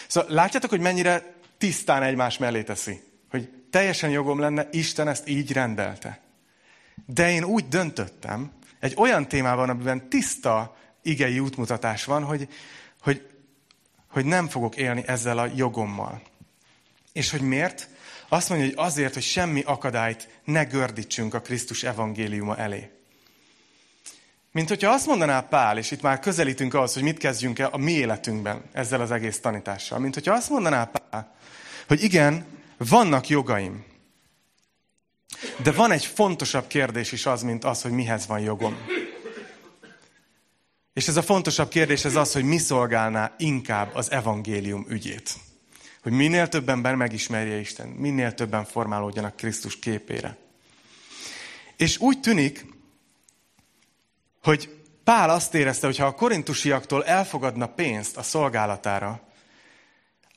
[0.06, 3.02] Szóval látjátok, hogy mennyire tisztán egymás mellé teszi.
[3.30, 6.20] Hogy teljesen jogom lenne, Isten ezt így rendelte.
[7.06, 12.48] De én úgy döntöttem, egy olyan témában, amiben tiszta igei útmutatás van, hogy,
[13.00, 13.26] hogy,
[14.08, 16.22] hogy nem fogok élni ezzel a jogommal.
[17.12, 17.88] És hogy miért?
[18.28, 22.90] Azt mondja, hogy azért, hogy semmi akadályt ne gördítsünk a Krisztus evangéliuma elé.
[24.52, 27.76] Mint hogyha azt mondaná Pál, és itt már közelítünk ahhoz, hogy mit kezdjünk el a
[27.76, 29.98] mi életünkben ezzel az egész tanítással.
[29.98, 31.34] Mint hogyha azt mondaná Pál,
[31.86, 33.84] hogy igen, vannak jogaim.
[35.62, 38.76] De van egy fontosabb kérdés is az, mint az, hogy mihez van jogom.
[40.92, 45.34] És ez a fontosabb kérdés ez az, hogy mi szolgálná inkább az evangélium ügyét.
[46.02, 50.36] Hogy minél több ember megismerje Isten, minél többen formálódjanak Krisztus képére.
[51.76, 52.66] És úgy tűnik,
[54.42, 59.29] hogy Pál azt érezte, hogy ha a korintusiaktól elfogadna pénzt a szolgálatára,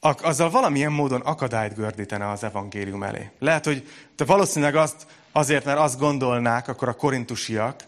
[0.03, 3.29] azzal valamilyen módon akadályt gördítene az evangélium elé.
[3.39, 7.81] Lehet, hogy te valószínűleg azt, azért, mert azt gondolnák akkor a korintusiak,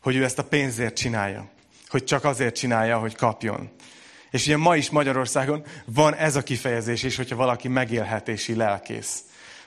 [0.00, 1.46] hogy ő ezt a pénzért csinálja.
[1.88, 3.70] Hogy csak azért csinálja, hogy kapjon.
[4.30, 9.22] És ugye ma is Magyarországon van ez a kifejezés is, hogyha valaki megélhetési lelkész.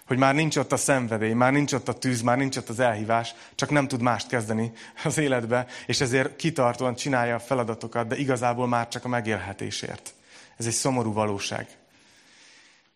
[0.07, 2.79] Hogy már nincs ott a szenvedély, már nincs ott a tűz, már nincs ott az
[2.79, 4.71] elhívás, csak nem tud mást kezdeni
[5.03, 10.13] az életbe, és ezért kitartóan csinálja a feladatokat, de igazából már csak a megélhetésért.
[10.57, 11.67] Ez egy szomorú valóság.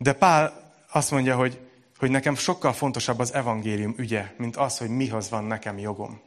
[0.01, 1.59] De Pál azt mondja, hogy,
[1.97, 6.21] hogy nekem sokkal fontosabb az evangélium ügye, mint az, hogy mihoz van nekem jogom.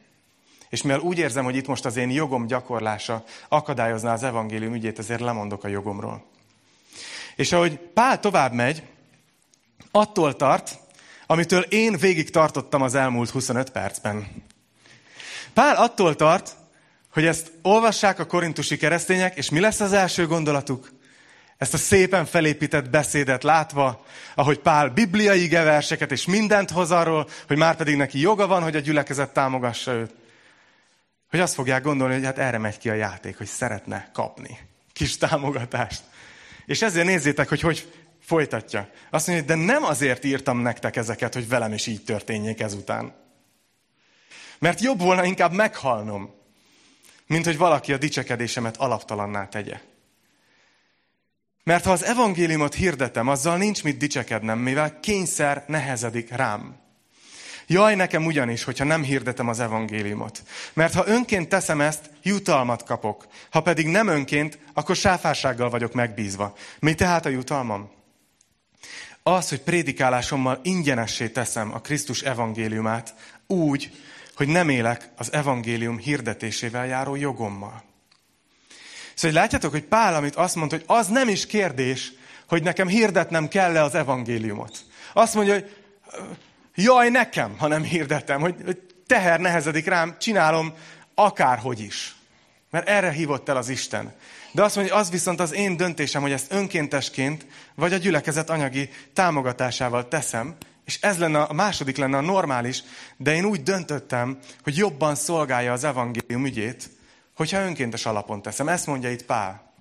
[0.69, 4.99] És mivel úgy érzem, hogy itt most az én jogom gyakorlása akadályozná az evangélium ügyét,
[4.99, 6.25] ezért lemondok a jogomról.
[7.37, 8.83] És ahogy Pál tovább megy,
[9.91, 10.79] attól tart,
[11.27, 14.45] amitől én végig tartottam az elmúlt 25 percben.
[15.55, 16.57] Pál attól tart,
[17.13, 20.94] hogy ezt olvassák a korintusi keresztények, és mi lesz az első gondolatuk?
[21.65, 27.57] Ezt a szépen felépített beszédet látva, ahogy Pál bibliai verseket és mindent hoz arról, hogy
[27.57, 30.15] már pedig neki joga van, hogy a gyülekezet támogassa őt.
[31.31, 34.59] Hogy azt fogják gondolni, hogy hát erre megy ki a játék, hogy szeretne kapni
[34.93, 36.03] kis támogatást.
[36.67, 38.89] És ezért nézzétek, hogy hogy folytatja.
[39.11, 43.15] Azt mondja, de nem azért írtam nektek ezeket, hogy velem is így történjék ezután.
[44.59, 46.35] Mert jobb volna inkább meghalnom,
[47.27, 49.81] mint hogy valaki a dicsekedésemet alaptalanná tegye.
[51.65, 56.83] Mert ha az evangéliumot hirdetem, azzal nincs mit dicsekednem, mivel kényszer nehezedik rám.
[57.67, 60.43] Jaj nekem ugyanis, hogyha nem hirdetem az evangéliumot.
[60.73, 63.27] Mert ha önként teszem ezt, jutalmat kapok.
[63.51, 66.55] Ha pedig nem önként, akkor sáfársággal vagyok megbízva.
[66.79, 67.91] Mi tehát a jutalmam?
[69.23, 73.15] Az, hogy prédikálásommal ingyenessé teszem a Krisztus evangéliumát
[73.47, 73.91] úgy,
[74.35, 77.94] hogy nem élek az evangélium hirdetésével járó jogommal.
[79.15, 82.13] Szóval látjátok, hogy Pál, amit azt mondta, hogy az nem is kérdés,
[82.49, 84.79] hogy nekem hirdetnem kell-e az evangéliumot.
[85.13, 85.77] Azt mondja, hogy
[86.75, 90.75] jaj nekem, ha nem hirdetem, hogy, hogy teher nehezedik rám, csinálom
[91.15, 92.17] akárhogy is.
[92.71, 94.13] Mert erre hívott el az Isten.
[94.53, 98.51] De azt mondja, hogy az viszont az én döntésem, hogy ezt önkéntesként, vagy a gyülekezet
[98.51, 102.83] anyagi támogatásával teszem, és ez lenne a második lenne a normális,
[103.17, 106.91] de én úgy döntöttem, hogy jobban szolgálja az evangélium ügyét,
[107.35, 108.69] hogyha önkéntes alapon teszem.
[108.69, 109.73] Ezt mondja itt Pál.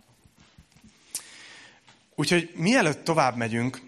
[2.16, 3.82] Úgyhogy mielőtt tovább megyünk,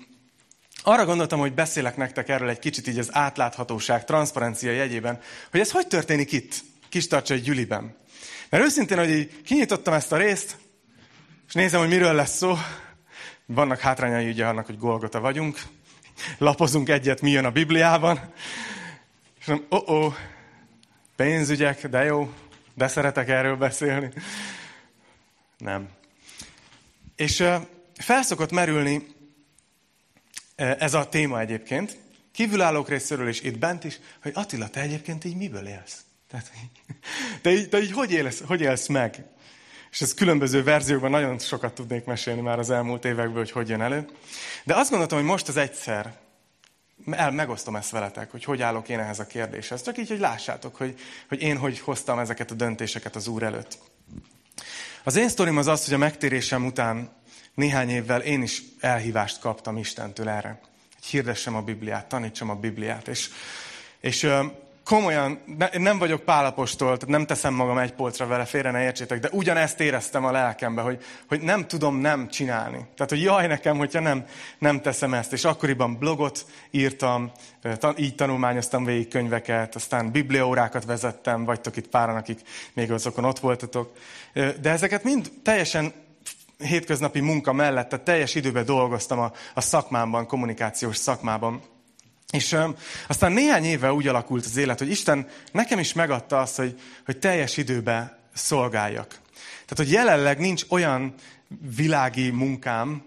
[0.84, 5.20] arra gondoltam, hogy beszélek nektek erről egy kicsit így az átláthatóság, transzparencia jegyében,
[5.52, 6.56] hogy ez hogy történik itt,
[6.90, 7.96] kis egy gyüliben.
[8.50, 10.58] Mert őszintén, hogy így kinyitottam ezt a részt,
[11.48, 12.58] és nézem, hogy miről lesz szó.
[13.46, 15.62] Vannak hátrányai ugye annak, hogy Golgota vagyunk.
[16.38, 18.20] Lapozunk egyet, mi jön a Bibliában.
[19.40, 20.14] És mondom, oh, oh
[21.16, 22.34] pénzügyek, de jó,
[22.76, 24.10] de szeretek erről beszélni.
[25.58, 25.90] Nem.
[27.16, 27.44] És
[27.98, 29.08] felszokott merülni
[30.56, 31.98] ez a téma egyébként,
[32.32, 36.04] kívülállók részéről és itt bent is, hogy Attila, te egyébként így miből élsz?
[36.30, 36.52] Tehát,
[37.42, 39.24] te, így, te így hogy élsz, hogy élsz meg?
[39.92, 43.82] És ez különböző verziókban nagyon sokat tudnék mesélni már az elmúlt évekből, hogy hogy jön
[43.82, 44.10] elő.
[44.64, 46.18] De azt gondoltam, hogy most az egyszer
[47.12, 49.82] el, megosztom ezt veletek, hogy hogy állok én ehhez a kérdéshez.
[49.82, 53.78] Csak így, hogy lássátok, hogy, hogy én hogy hoztam ezeket a döntéseket az Úr előtt.
[55.04, 57.10] Az én sztorim az az, hogy a megtérésem után
[57.54, 60.60] néhány évvel én is elhívást kaptam Istentől erre.
[60.94, 63.08] Hogy hirdessem a Bibliát, tanítsam a Bibliát.
[63.08, 63.30] És,
[64.00, 64.28] és
[64.86, 69.20] komolyan, ne, nem vagyok pálapostól, tehát nem teszem magam egy polcra vele, félre ne értsétek,
[69.20, 72.78] de ugyanezt éreztem a lelkembe, hogy, hogy nem tudom nem csinálni.
[72.96, 74.26] Tehát, hogy jaj nekem, hogyha nem,
[74.60, 75.34] nem teszem ezt.
[75.34, 77.32] És akkoriban blogot írtam,
[77.98, 82.40] így tanulmányoztam végig könyveket, aztán bibliaórákat vezettem, vagytok itt páran, akik
[82.74, 83.92] még azokon ott voltatok.
[84.34, 85.94] De ezeket mind teljesen
[86.58, 91.62] hétköznapi munka mellett, tehát teljes időben dolgoztam a, a szakmámban, kommunikációs szakmában.
[92.32, 92.70] És ö,
[93.08, 97.18] aztán néhány éve úgy alakult az élet, hogy Isten nekem is megadta azt, hogy, hogy
[97.18, 99.08] teljes időben szolgáljak.
[99.48, 101.14] Tehát, hogy jelenleg nincs olyan
[101.76, 103.04] világi munkám,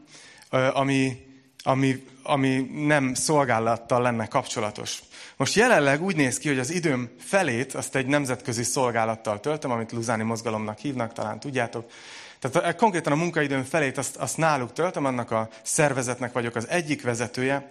[0.73, 1.27] ami,
[1.63, 5.03] ami, ami nem szolgálattal lenne kapcsolatos.
[5.37, 9.93] Most jelenleg úgy néz ki, hogy az időm felét azt egy nemzetközi szolgálattal töltöm, amit
[9.93, 11.91] Luzáni mozgalomnak hívnak, talán tudjátok.
[12.39, 17.03] Tehát konkrétan a munkaidőm felét azt, azt náluk töltöm, annak a szervezetnek vagyok az egyik
[17.03, 17.71] vezetője,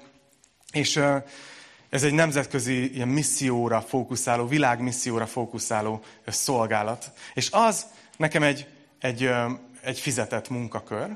[0.72, 1.00] és
[1.90, 7.12] ez egy nemzetközi ilyen misszióra fókuszáló, világmisszióra fókuszáló szolgálat.
[7.34, 7.86] És az
[8.18, 8.68] nekem egy,
[9.00, 9.30] egy,
[9.82, 11.16] egy fizetett munkakör.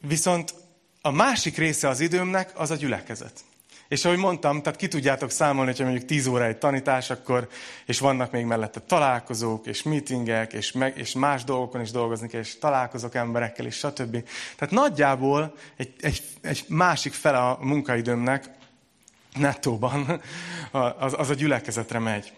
[0.00, 0.54] Viszont
[1.00, 3.44] a másik része az időmnek az a gyülekezet.
[3.94, 7.48] És ahogy mondtam, tehát ki tudjátok számolni, hogyha mondjuk 10 óra egy tanítás, akkor,
[7.86, 12.40] és vannak még mellette találkozók, és meetingek, és, meg, és más dolgokon is dolgozni kell,
[12.40, 14.28] és találkozok emberekkel, és stb.
[14.56, 18.50] Tehát nagyjából egy, egy, egy másik fele a munkaidőmnek
[19.34, 20.20] nettóban
[20.98, 22.32] az, az a gyülekezetre megy.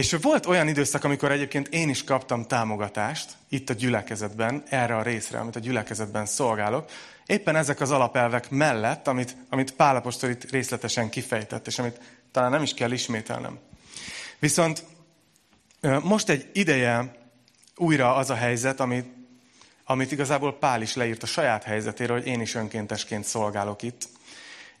[0.00, 5.02] És volt olyan időszak, amikor egyébként én is kaptam támogatást itt a gyülekezetben, erre a
[5.02, 6.90] részre, amit a gyülekezetben szolgálok,
[7.26, 12.00] éppen ezek az alapelvek mellett, amit, amit Pálapostól itt részletesen kifejtett, és amit
[12.32, 13.58] talán nem is kell ismételnem.
[14.38, 14.84] Viszont
[16.02, 17.14] most egy ideje
[17.76, 19.06] újra az a helyzet, amit,
[19.84, 24.08] amit igazából Pál is leírt a saját helyzetéről, hogy én is önkéntesként szolgálok itt.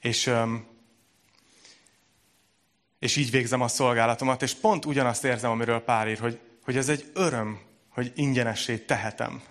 [0.00, 0.30] És,
[3.00, 6.88] és így végzem a szolgálatomat, és pont ugyanazt érzem, amiről Pál ír, hogy, hogy ez
[6.88, 9.42] egy öröm, hogy ingyenessé tehetem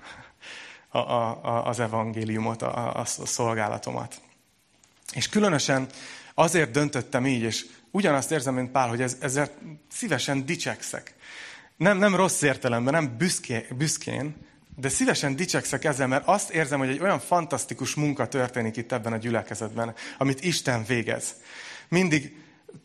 [0.89, 4.21] a, a, az evangéliumot, a, a, a szolgálatomat.
[5.13, 5.87] És különösen
[6.33, 9.49] azért döntöttem így, és ugyanazt érzem, mint Pál, hogy ez, ezzel
[9.91, 11.15] szívesen dicsekszek.
[11.75, 14.35] Nem, nem rossz értelemben, nem büszké, büszkén,
[14.75, 19.13] de szívesen dicsekszek ezzel, mert azt érzem, hogy egy olyan fantasztikus munka történik itt ebben
[19.13, 21.35] a gyülekezetben, amit Isten végez.
[21.87, 22.35] Mindig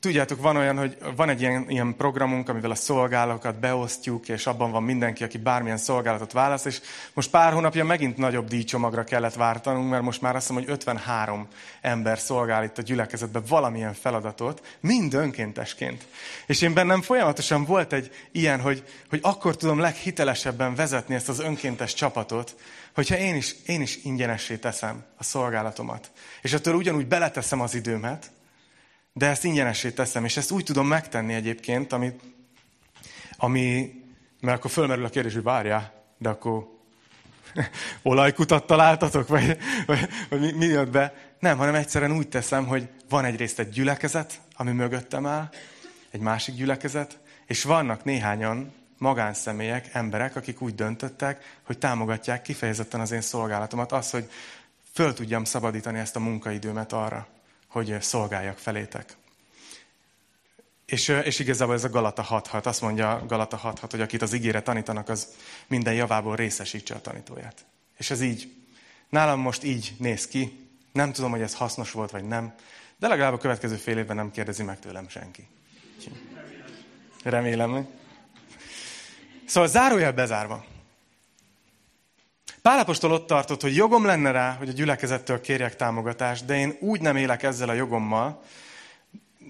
[0.01, 4.70] Tudjátok, van olyan, hogy van egy ilyen, ilyen programunk, amivel a szolgálatokat beosztjuk, és abban
[4.70, 6.81] van mindenki, aki bármilyen szolgálatot választ, és
[7.12, 11.47] most pár hónapja megint nagyobb díjcsomagra kellett vártanunk, mert most már azt mondom, hogy 53
[11.81, 16.07] ember szolgál itt a gyülekezetben valamilyen feladatot, mind önkéntesként.
[16.47, 21.40] És én bennem folyamatosan volt egy ilyen, hogy, hogy akkor tudom leghitelesebben vezetni ezt az
[21.40, 22.57] önkéntes csapatot,
[22.94, 26.11] hogyha én is, én is ingyenessé teszem a szolgálatomat.
[26.42, 28.31] És attól ugyanúgy beleteszem az időmet,
[29.16, 32.12] de ezt ingyenesé teszem, és ezt úgy tudom megtenni egyébként, ami,
[33.37, 33.92] ami
[34.40, 36.68] mert akkor fölmerül a kérdés, hogy várjál, de akkor
[38.03, 41.14] olajkutat találtatok, vagy, vagy, vagy mi, mi jött be?
[41.38, 45.48] Nem, hanem egyszerűen úgy teszem, hogy van egyrészt egy gyülekezet, ami mögöttem áll,
[46.11, 53.11] egy másik gyülekezet, és vannak néhányan magánszemélyek, emberek, akik úgy döntöttek, hogy támogatják kifejezetten az
[53.11, 54.31] én szolgálatomat, az, hogy
[54.92, 57.27] föl tudjam szabadítani ezt a munkaidőmet arra,
[57.75, 59.17] hogy szolgáljak felétek.
[60.87, 64.63] És, és igazából ez a Galata 6.6, azt mondja Galata 6.6, hogy akit az ígére
[64.63, 65.29] tanítanak, az
[65.67, 67.65] minden javából részesítse a tanítóját.
[67.97, 68.53] És ez így,
[69.09, 72.55] nálam most így néz ki, nem tudom, hogy ez hasznos volt, vagy nem,
[72.99, 75.49] de legalább a következő fél évben nem kérdezi meg tőlem senki.
[77.23, 77.89] Remélem.
[79.47, 80.65] Szóval zárójel bezárva.
[82.68, 87.00] Pálapostól ott tartott, hogy jogom lenne rá, hogy a gyülekezettől kérjek támogatást, de én úgy
[87.00, 88.42] nem élek ezzel a jogommal,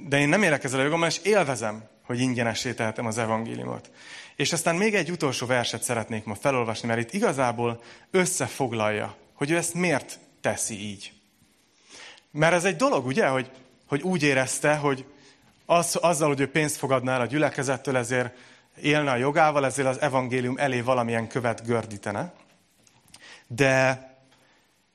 [0.09, 3.90] de én nem élek ezzel a jogommal, és élvezem, hogy ingyenessé tehetem az evangéliumot.
[4.37, 9.57] És aztán még egy utolsó verset szeretnék ma felolvasni, mert itt igazából összefoglalja, hogy ő
[9.57, 11.12] ezt miért teszi így.
[12.31, 13.50] Mert ez egy dolog, ugye, hogy,
[13.87, 15.05] hogy úgy érezte, hogy
[15.66, 18.37] az, azzal, hogy ő pénzt fogadna el a gyülekezettől, ezért
[18.83, 22.32] élne a jogával, ezért az evangélium elé valamilyen követ gördítene.
[23.55, 24.09] De,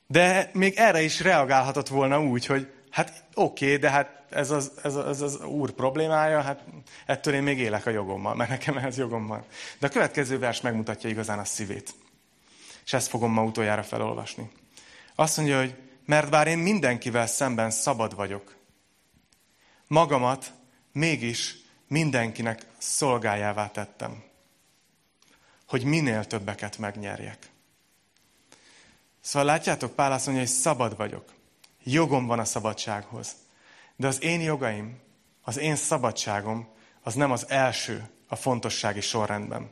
[0.07, 4.71] de még erre is reagálhatott volna úgy, hogy hát oké, okay, de hát ez az,
[4.83, 6.63] ez, az, ez az úr problémája, hát
[7.05, 9.45] ettől én még élek a jogommal, mert nekem ez jogom van.
[9.79, 11.93] De a következő vers megmutatja igazán a szívét.
[12.85, 14.51] És ezt fogom ma utoljára felolvasni.
[15.15, 18.55] Azt mondja, hogy mert bár én mindenkivel szemben szabad vagyok,
[19.87, 20.53] magamat
[20.91, 21.55] mégis
[21.87, 24.23] mindenkinek szolgájává tettem,
[25.67, 27.48] hogy minél többeket megnyerjek.
[29.21, 31.33] Szóval látjátok, Pál azt mondja, hogy szabad vagyok.
[31.83, 33.35] Jogom van a szabadsághoz.
[33.95, 34.99] De az én jogaim,
[35.41, 36.67] az én szabadságom,
[37.03, 39.69] az nem az első a fontossági sorrendben,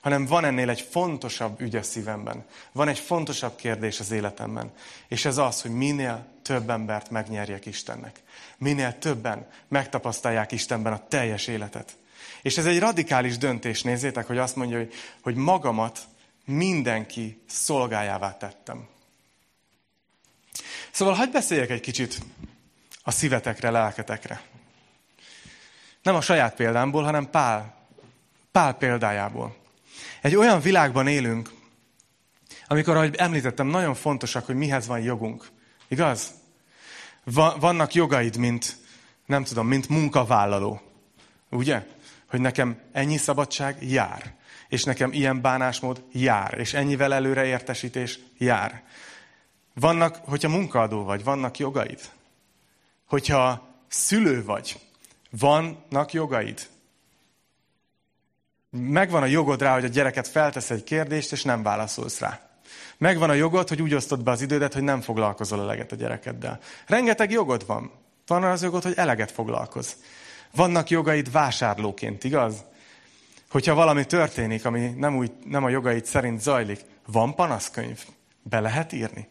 [0.00, 2.44] hanem van ennél egy fontosabb ügy a szívemben.
[2.72, 4.72] Van egy fontosabb kérdés az életemben.
[5.08, 8.22] És ez az, hogy minél több embert megnyerjek Istennek.
[8.58, 11.96] Minél többen megtapasztalják Istenben a teljes életet.
[12.42, 16.00] És ez egy radikális döntés, nézzétek, hogy azt mondja, hogy, hogy magamat
[16.44, 18.88] mindenki szolgájává tettem.
[20.90, 22.20] Szóval hagyd beszéljek egy kicsit
[23.02, 24.42] a szívetekre, lelketekre.
[26.02, 27.86] Nem a saját példámból, hanem Pál,
[28.52, 29.56] Pál példájából.
[30.20, 31.50] Egy olyan világban élünk,
[32.66, 35.50] amikor, ahogy említettem, nagyon fontosak, hogy mihez van jogunk.
[35.88, 36.30] Igaz?
[37.58, 38.76] Vannak jogaid, mint,
[39.26, 40.80] nem tudom, mint munkavállaló.
[41.50, 41.86] Ugye?
[42.34, 44.34] Hogy nekem ennyi szabadság jár.
[44.68, 46.58] És nekem ilyen bánásmód jár.
[46.58, 48.82] És ennyivel előre értesítés jár.
[49.74, 52.00] Vannak, hogyha munkaadó vagy, vannak jogaid.
[53.04, 54.80] Hogyha szülő vagy,
[55.30, 56.66] vannak jogaid.
[58.70, 62.40] Megvan a jogod rá, hogy a gyereket feltesz egy kérdést, és nem válaszolsz rá.
[62.96, 66.60] Megvan a jogod, hogy úgy osztod be az idődet, hogy nem foglalkozol eleget a gyerekeddel.
[66.86, 67.92] Rengeteg jogod van.
[68.26, 69.96] Van az jogod, hogy eleget foglalkoz.
[70.54, 72.64] Vannak jogaid vásárlóként, igaz?
[73.50, 78.04] Hogyha valami történik, ami nem, úgy, nem a jogaid szerint zajlik, van panaszkönyv?
[78.42, 79.28] Be lehet írni?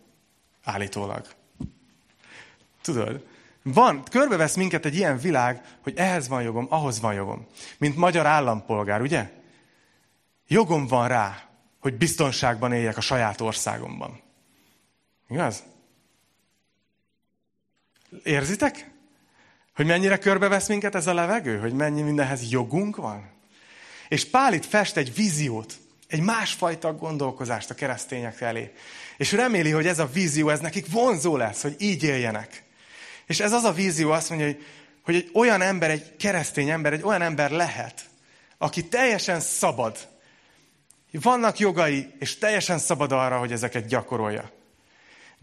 [0.64, 1.28] Állítólag.
[2.82, 3.26] Tudod?
[3.64, 7.48] Van, körbevesz minket egy ilyen világ, hogy ehhez van jogom, ahhoz van jogom.
[7.78, 9.30] Mint magyar állampolgár, ugye?
[10.48, 11.50] Jogom van rá,
[11.80, 14.22] hogy biztonságban éljek a saját országomban.
[15.30, 15.64] Igaz?
[18.24, 18.93] Érzitek?
[19.76, 21.60] Hogy mennyire körbevesz minket ez a levegő?
[21.60, 23.32] Hogy mennyi mindenhez jogunk van?
[24.08, 25.74] És Pál itt fest egy víziót,
[26.08, 28.74] egy másfajta gondolkozást a keresztények elé.
[29.18, 32.64] És reméli, hogy ez a vízió, ez nekik vonzó lesz, hogy így éljenek.
[33.26, 34.66] És ez az a vízió, azt mondja, hogy,
[35.04, 38.02] hogy egy olyan ember, egy keresztény ember, egy olyan ember lehet,
[38.58, 39.98] aki teljesen szabad.
[41.12, 44.52] Vannak jogai, és teljesen szabad arra, hogy ezeket gyakorolja.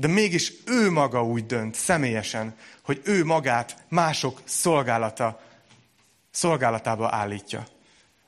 [0.00, 5.40] De mégis ő maga úgy dönt személyesen, hogy ő magát mások szolgálata,
[6.30, 7.66] szolgálatába állítja.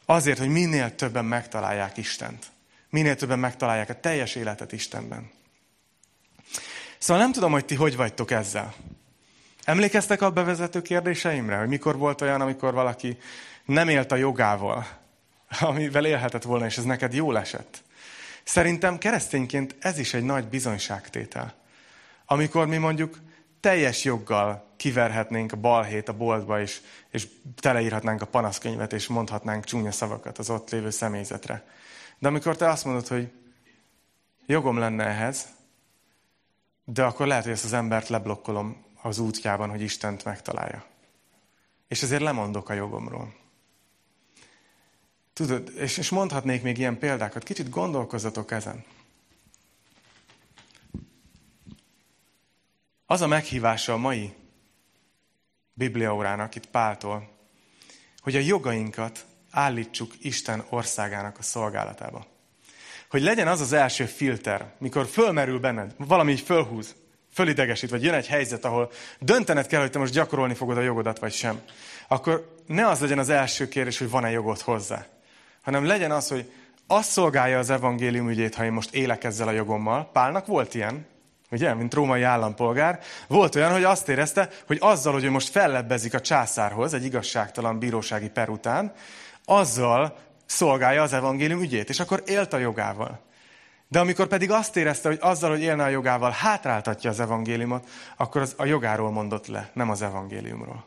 [0.04, 2.46] Azért, hogy minél többen megtalálják Istent.
[2.90, 5.30] Minél többen megtalálják a teljes életet Istenben.
[6.98, 8.74] Szóval nem tudom, hogy ti hogy vagytok ezzel.
[9.64, 13.18] Emlékeztek a bevezető kérdéseimre, hogy mikor volt olyan, amikor valaki
[13.64, 14.86] nem élt a jogával,
[15.60, 17.82] amivel élhetett volna, és ez neked jól esett?
[18.44, 21.60] Szerintem keresztényként ez is egy nagy bizonyságtétel.
[22.26, 23.18] Amikor mi mondjuk
[23.60, 29.92] teljes joggal kiverhetnénk a balhét a boltba, és, és teleírhatnánk a panaszkönyvet, és mondhatnánk csúnya
[29.92, 31.64] szavakat az ott lévő személyzetre.
[32.18, 33.32] De amikor te azt mondod, hogy
[34.46, 35.46] jogom lenne ehhez,
[36.84, 40.84] de akkor lehet, hogy ezt az embert leblokkolom az útjában, hogy Istent megtalálja.
[41.88, 43.34] És ezért lemondok a jogomról.
[45.32, 47.42] Tudod, és, és mondhatnék még ilyen példákat.
[47.42, 48.84] Kicsit gondolkozzatok ezen.
[53.12, 54.32] Az a meghívása a mai
[55.74, 57.28] Bibliaórának itt Páltól,
[58.20, 62.26] hogy a jogainkat állítsuk Isten országának a szolgálatába.
[63.10, 66.94] Hogy legyen az az első filter, mikor fölmerül benned, valami így fölhúz,
[67.32, 71.18] fölidegesít, vagy jön egy helyzet, ahol döntened kell, hogy te most gyakorolni fogod a jogodat,
[71.18, 71.60] vagy sem,
[72.08, 75.06] akkor ne az legyen az első kérdés, hogy van-e jogod hozzá,
[75.62, 76.52] hanem legyen az, hogy
[76.86, 80.10] azt szolgálja az evangélium ügyét, ha én most élek ezzel a jogommal.
[80.12, 81.10] Pálnak volt ilyen,
[81.52, 83.00] ugye, mint római állampolgár.
[83.26, 87.78] Volt olyan, hogy azt érezte, hogy azzal, hogy ő most fellebbezik a császárhoz egy igazságtalan
[87.78, 88.92] bírósági per után,
[89.44, 93.20] azzal szolgálja az evangélium ügyét, és akkor élt a jogával.
[93.88, 98.40] De amikor pedig azt érezte, hogy azzal, hogy élne a jogával, hátráltatja az evangéliumot, akkor
[98.40, 100.84] az a jogáról mondott le, nem az evangéliumról.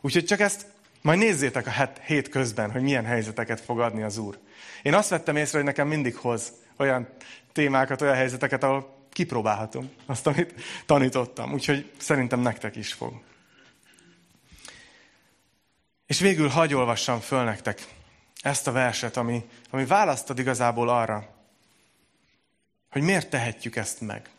[0.00, 0.66] Úgyhogy csak ezt
[1.02, 4.38] majd nézzétek a hét közben, hogy milyen helyzeteket fog adni az Úr.
[4.82, 7.08] Én azt vettem észre, hogy nekem mindig hoz olyan
[7.52, 10.54] témákat, olyan helyzeteket, ahol kipróbálhatom azt, amit
[10.86, 11.52] tanítottam.
[11.52, 13.20] Úgyhogy szerintem nektek is fog.
[16.06, 17.86] És végül hagy olvassam föl nektek
[18.40, 21.34] ezt a verset, ami, ami választad igazából arra,
[22.90, 24.30] hogy miért tehetjük ezt meg.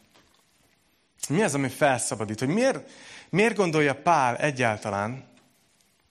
[1.29, 2.39] Mi az, ami felszabadít?
[2.39, 2.89] Hogy miért,
[3.29, 5.27] miért gondolja Pál egyáltalán,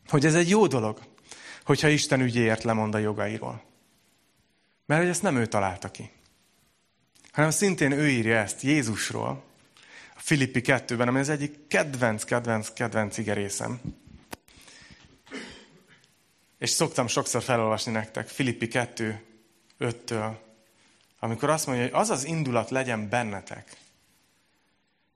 [0.08, 1.00] hogy ez egy jó dolog,
[1.64, 3.62] hogyha Isten ügyéért lemond a jogairól.
[4.86, 6.10] Mert hogy ezt nem ő találta ki.
[7.39, 9.45] Hanem szintén ő írja ezt Jézusról,
[10.16, 13.80] a Filippi 2-ben, ami az egyik kedvenc, kedvenc, kedvenc igerészem.
[16.59, 19.22] És szoktam sokszor felolvasni nektek Filippi 2,
[19.80, 20.36] 5-től
[21.18, 23.76] amikor azt mondja, hogy az az indulat legyen bennetek,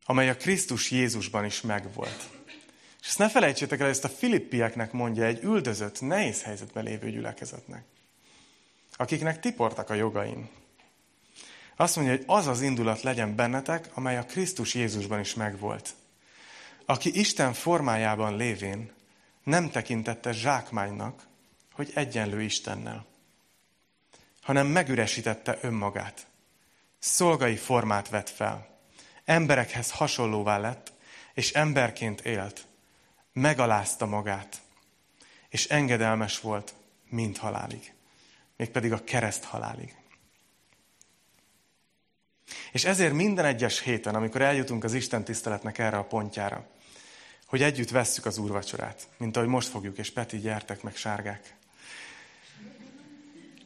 [0.04, 2.28] amely a Krisztus Jézusban is megvolt.
[3.00, 7.84] És ezt ne felejtsétek el, ezt a filippieknek mondja egy üldözött, nehéz helyzetben lévő gyülekezetnek,
[8.96, 10.60] akiknek tiportak a jogain.
[11.76, 15.94] Azt mondja, hogy az az indulat legyen bennetek, amely a Krisztus Jézusban is megvolt.
[16.86, 18.92] Aki Isten formájában lévén
[19.42, 21.26] nem tekintette zsákmánynak,
[21.72, 23.06] hogy egyenlő Istennel,
[24.42, 26.26] hanem megüresítette önmagát.
[26.98, 28.80] Szolgai formát vett fel.
[29.24, 30.92] Emberekhez hasonlóvá lett,
[31.34, 32.66] és emberként élt.
[33.32, 34.60] Megalázta magát,
[35.48, 36.74] és engedelmes volt
[37.08, 37.92] mind halálig.
[38.56, 40.01] Mégpedig a kereszt halálig.
[42.72, 46.66] És ezért minden egyes héten, amikor eljutunk az Isten tiszteletnek erre a pontjára,
[47.46, 51.54] hogy együtt vesszük az úrvacsorát, mint ahogy most fogjuk, és Peti, gyertek meg, sárgák.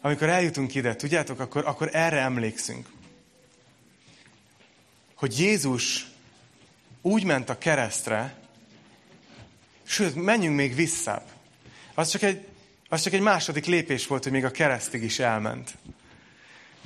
[0.01, 2.89] Amikor eljutunk ide, tudjátok, akkor, akkor erre emlékszünk.
[5.14, 6.07] Hogy Jézus
[7.03, 8.34] úgy ment a keresztre,
[9.82, 11.28] sőt, menjünk még visszább.
[11.95, 12.47] Az csak egy,
[12.89, 15.76] az csak egy második lépés volt, hogy még a keresztig is elment.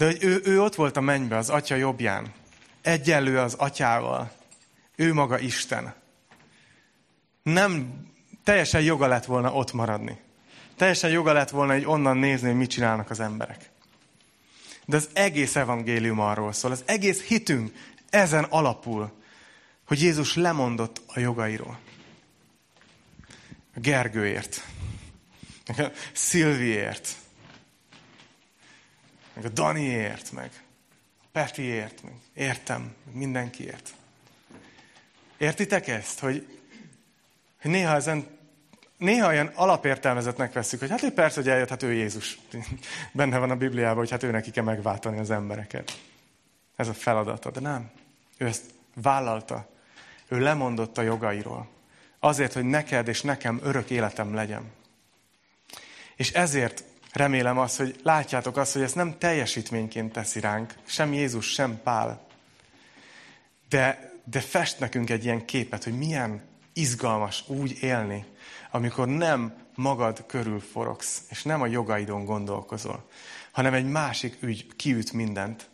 [0.00, 2.32] De hogy ő, ő ott volt a mennybe, az atya jobbján.
[2.82, 4.32] Egyenlő az atyával.
[4.96, 5.94] Ő maga Isten.
[7.42, 7.92] Nem
[8.44, 10.18] teljesen joga lett volna ott maradni.
[10.76, 13.70] Teljesen joga lett volna egy onnan nézni, hogy mit csinálnak az emberek.
[14.84, 17.72] De az egész evangélium arról szól, az egész hitünk
[18.10, 19.12] ezen alapul,
[19.86, 21.78] hogy Jézus lemondott a jogairól.
[23.74, 24.64] Gergőért,
[26.12, 27.14] Szilviért,
[29.40, 30.50] meg a Daniért, meg
[31.22, 33.94] a Petiért, meg értem, meg mindenkiért.
[35.36, 36.58] Értitek ezt, hogy,
[37.60, 38.38] hogy néha ezen
[38.96, 42.38] néha olyan alapértelmezetnek veszük, hogy hát ő persze, hogy eljött, hát ő Jézus.
[43.12, 46.00] Benne van a Bibliában, hogy hát ő neki kell megváltani az embereket.
[46.76, 47.90] Ez a feladata, de nem.
[48.36, 48.64] Ő ezt
[48.94, 49.68] vállalta.
[50.28, 51.68] Ő lemondott a jogairól.
[52.18, 54.72] Azért, hogy neked és nekem örök életem legyen.
[56.16, 61.52] És ezért remélem azt, hogy látjátok azt, hogy ezt nem teljesítményként teszi ránk, sem Jézus,
[61.52, 62.26] sem Pál.
[63.68, 66.42] De, de fest nekünk egy ilyen képet, hogy milyen
[66.72, 68.24] izgalmas úgy élni,
[68.70, 73.08] amikor nem magad körül forogsz, és nem a jogaidon gondolkozol,
[73.52, 75.68] hanem egy másik ügy kiüt mindent.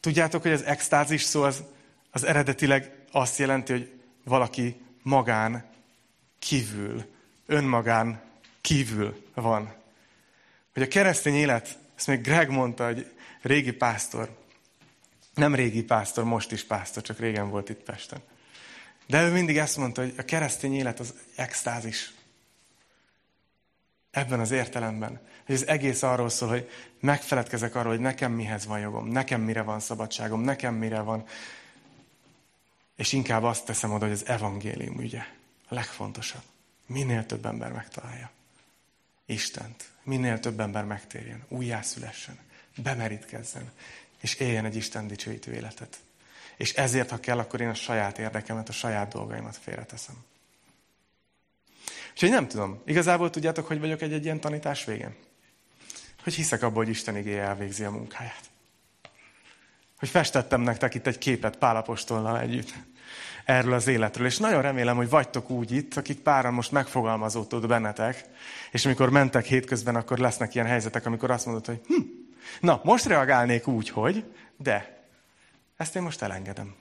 [0.00, 1.62] Tudjátok, hogy az extázis szó az,
[2.10, 5.64] az eredetileg azt jelenti, hogy valaki magán
[6.38, 7.04] kívül,
[7.46, 8.22] önmagán
[8.60, 9.79] kívül van.
[10.72, 13.12] Hogy a keresztény élet, ezt még Greg mondta, hogy
[13.42, 14.38] régi pásztor,
[15.34, 18.20] nem régi pásztor, most is pásztor, csak régen volt itt Pesten.
[19.06, 22.12] De ő mindig ezt mondta, hogy a keresztény élet az extázis.
[24.10, 25.20] Ebben az értelemben.
[25.46, 29.62] Hogy az egész arról szól, hogy megfeledkezek arról, hogy nekem mihez van jogom, nekem mire
[29.62, 31.24] van szabadságom, nekem mire van.
[32.96, 35.22] És inkább azt teszem oda, hogy az evangélium ügye.
[35.68, 36.42] A legfontosabb.
[36.86, 38.30] Minél több ember megtalálja.
[39.26, 39.84] Istent.
[40.10, 42.38] Minél több ember megtérjen, újjászülessen,
[42.76, 43.70] bemerítkezzen,
[44.20, 45.98] és éljen egy Isten dicsőítő életet.
[46.56, 50.14] És ezért, ha kell, akkor én a saját érdekemet, a saját dolgaimat félreteszem.
[52.10, 52.82] Úgyhogy nem tudom.
[52.84, 55.14] Igazából tudjátok, hogy vagyok egy, egy ilyen tanítás végén?
[56.22, 58.50] Hogy hiszek abban, hogy Isten igéje elvégzi a munkáját.
[59.98, 62.72] Hogy festettem nektek itt egy képet Pálapostollal együtt
[63.44, 64.26] erről az életről.
[64.26, 68.24] És nagyon remélem, hogy vagytok úgy itt, akik páran most megfogalmazódott bennetek,
[68.70, 72.02] és amikor mentek hétközben, akkor lesznek ilyen helyzetek, amikor azt mondod, hogy hm,
[72.60, 74.24] na, most reagálnék úgy, hogy,
[74.56, 75.04] de
[75.76, 76.74] ezt én most elengedem.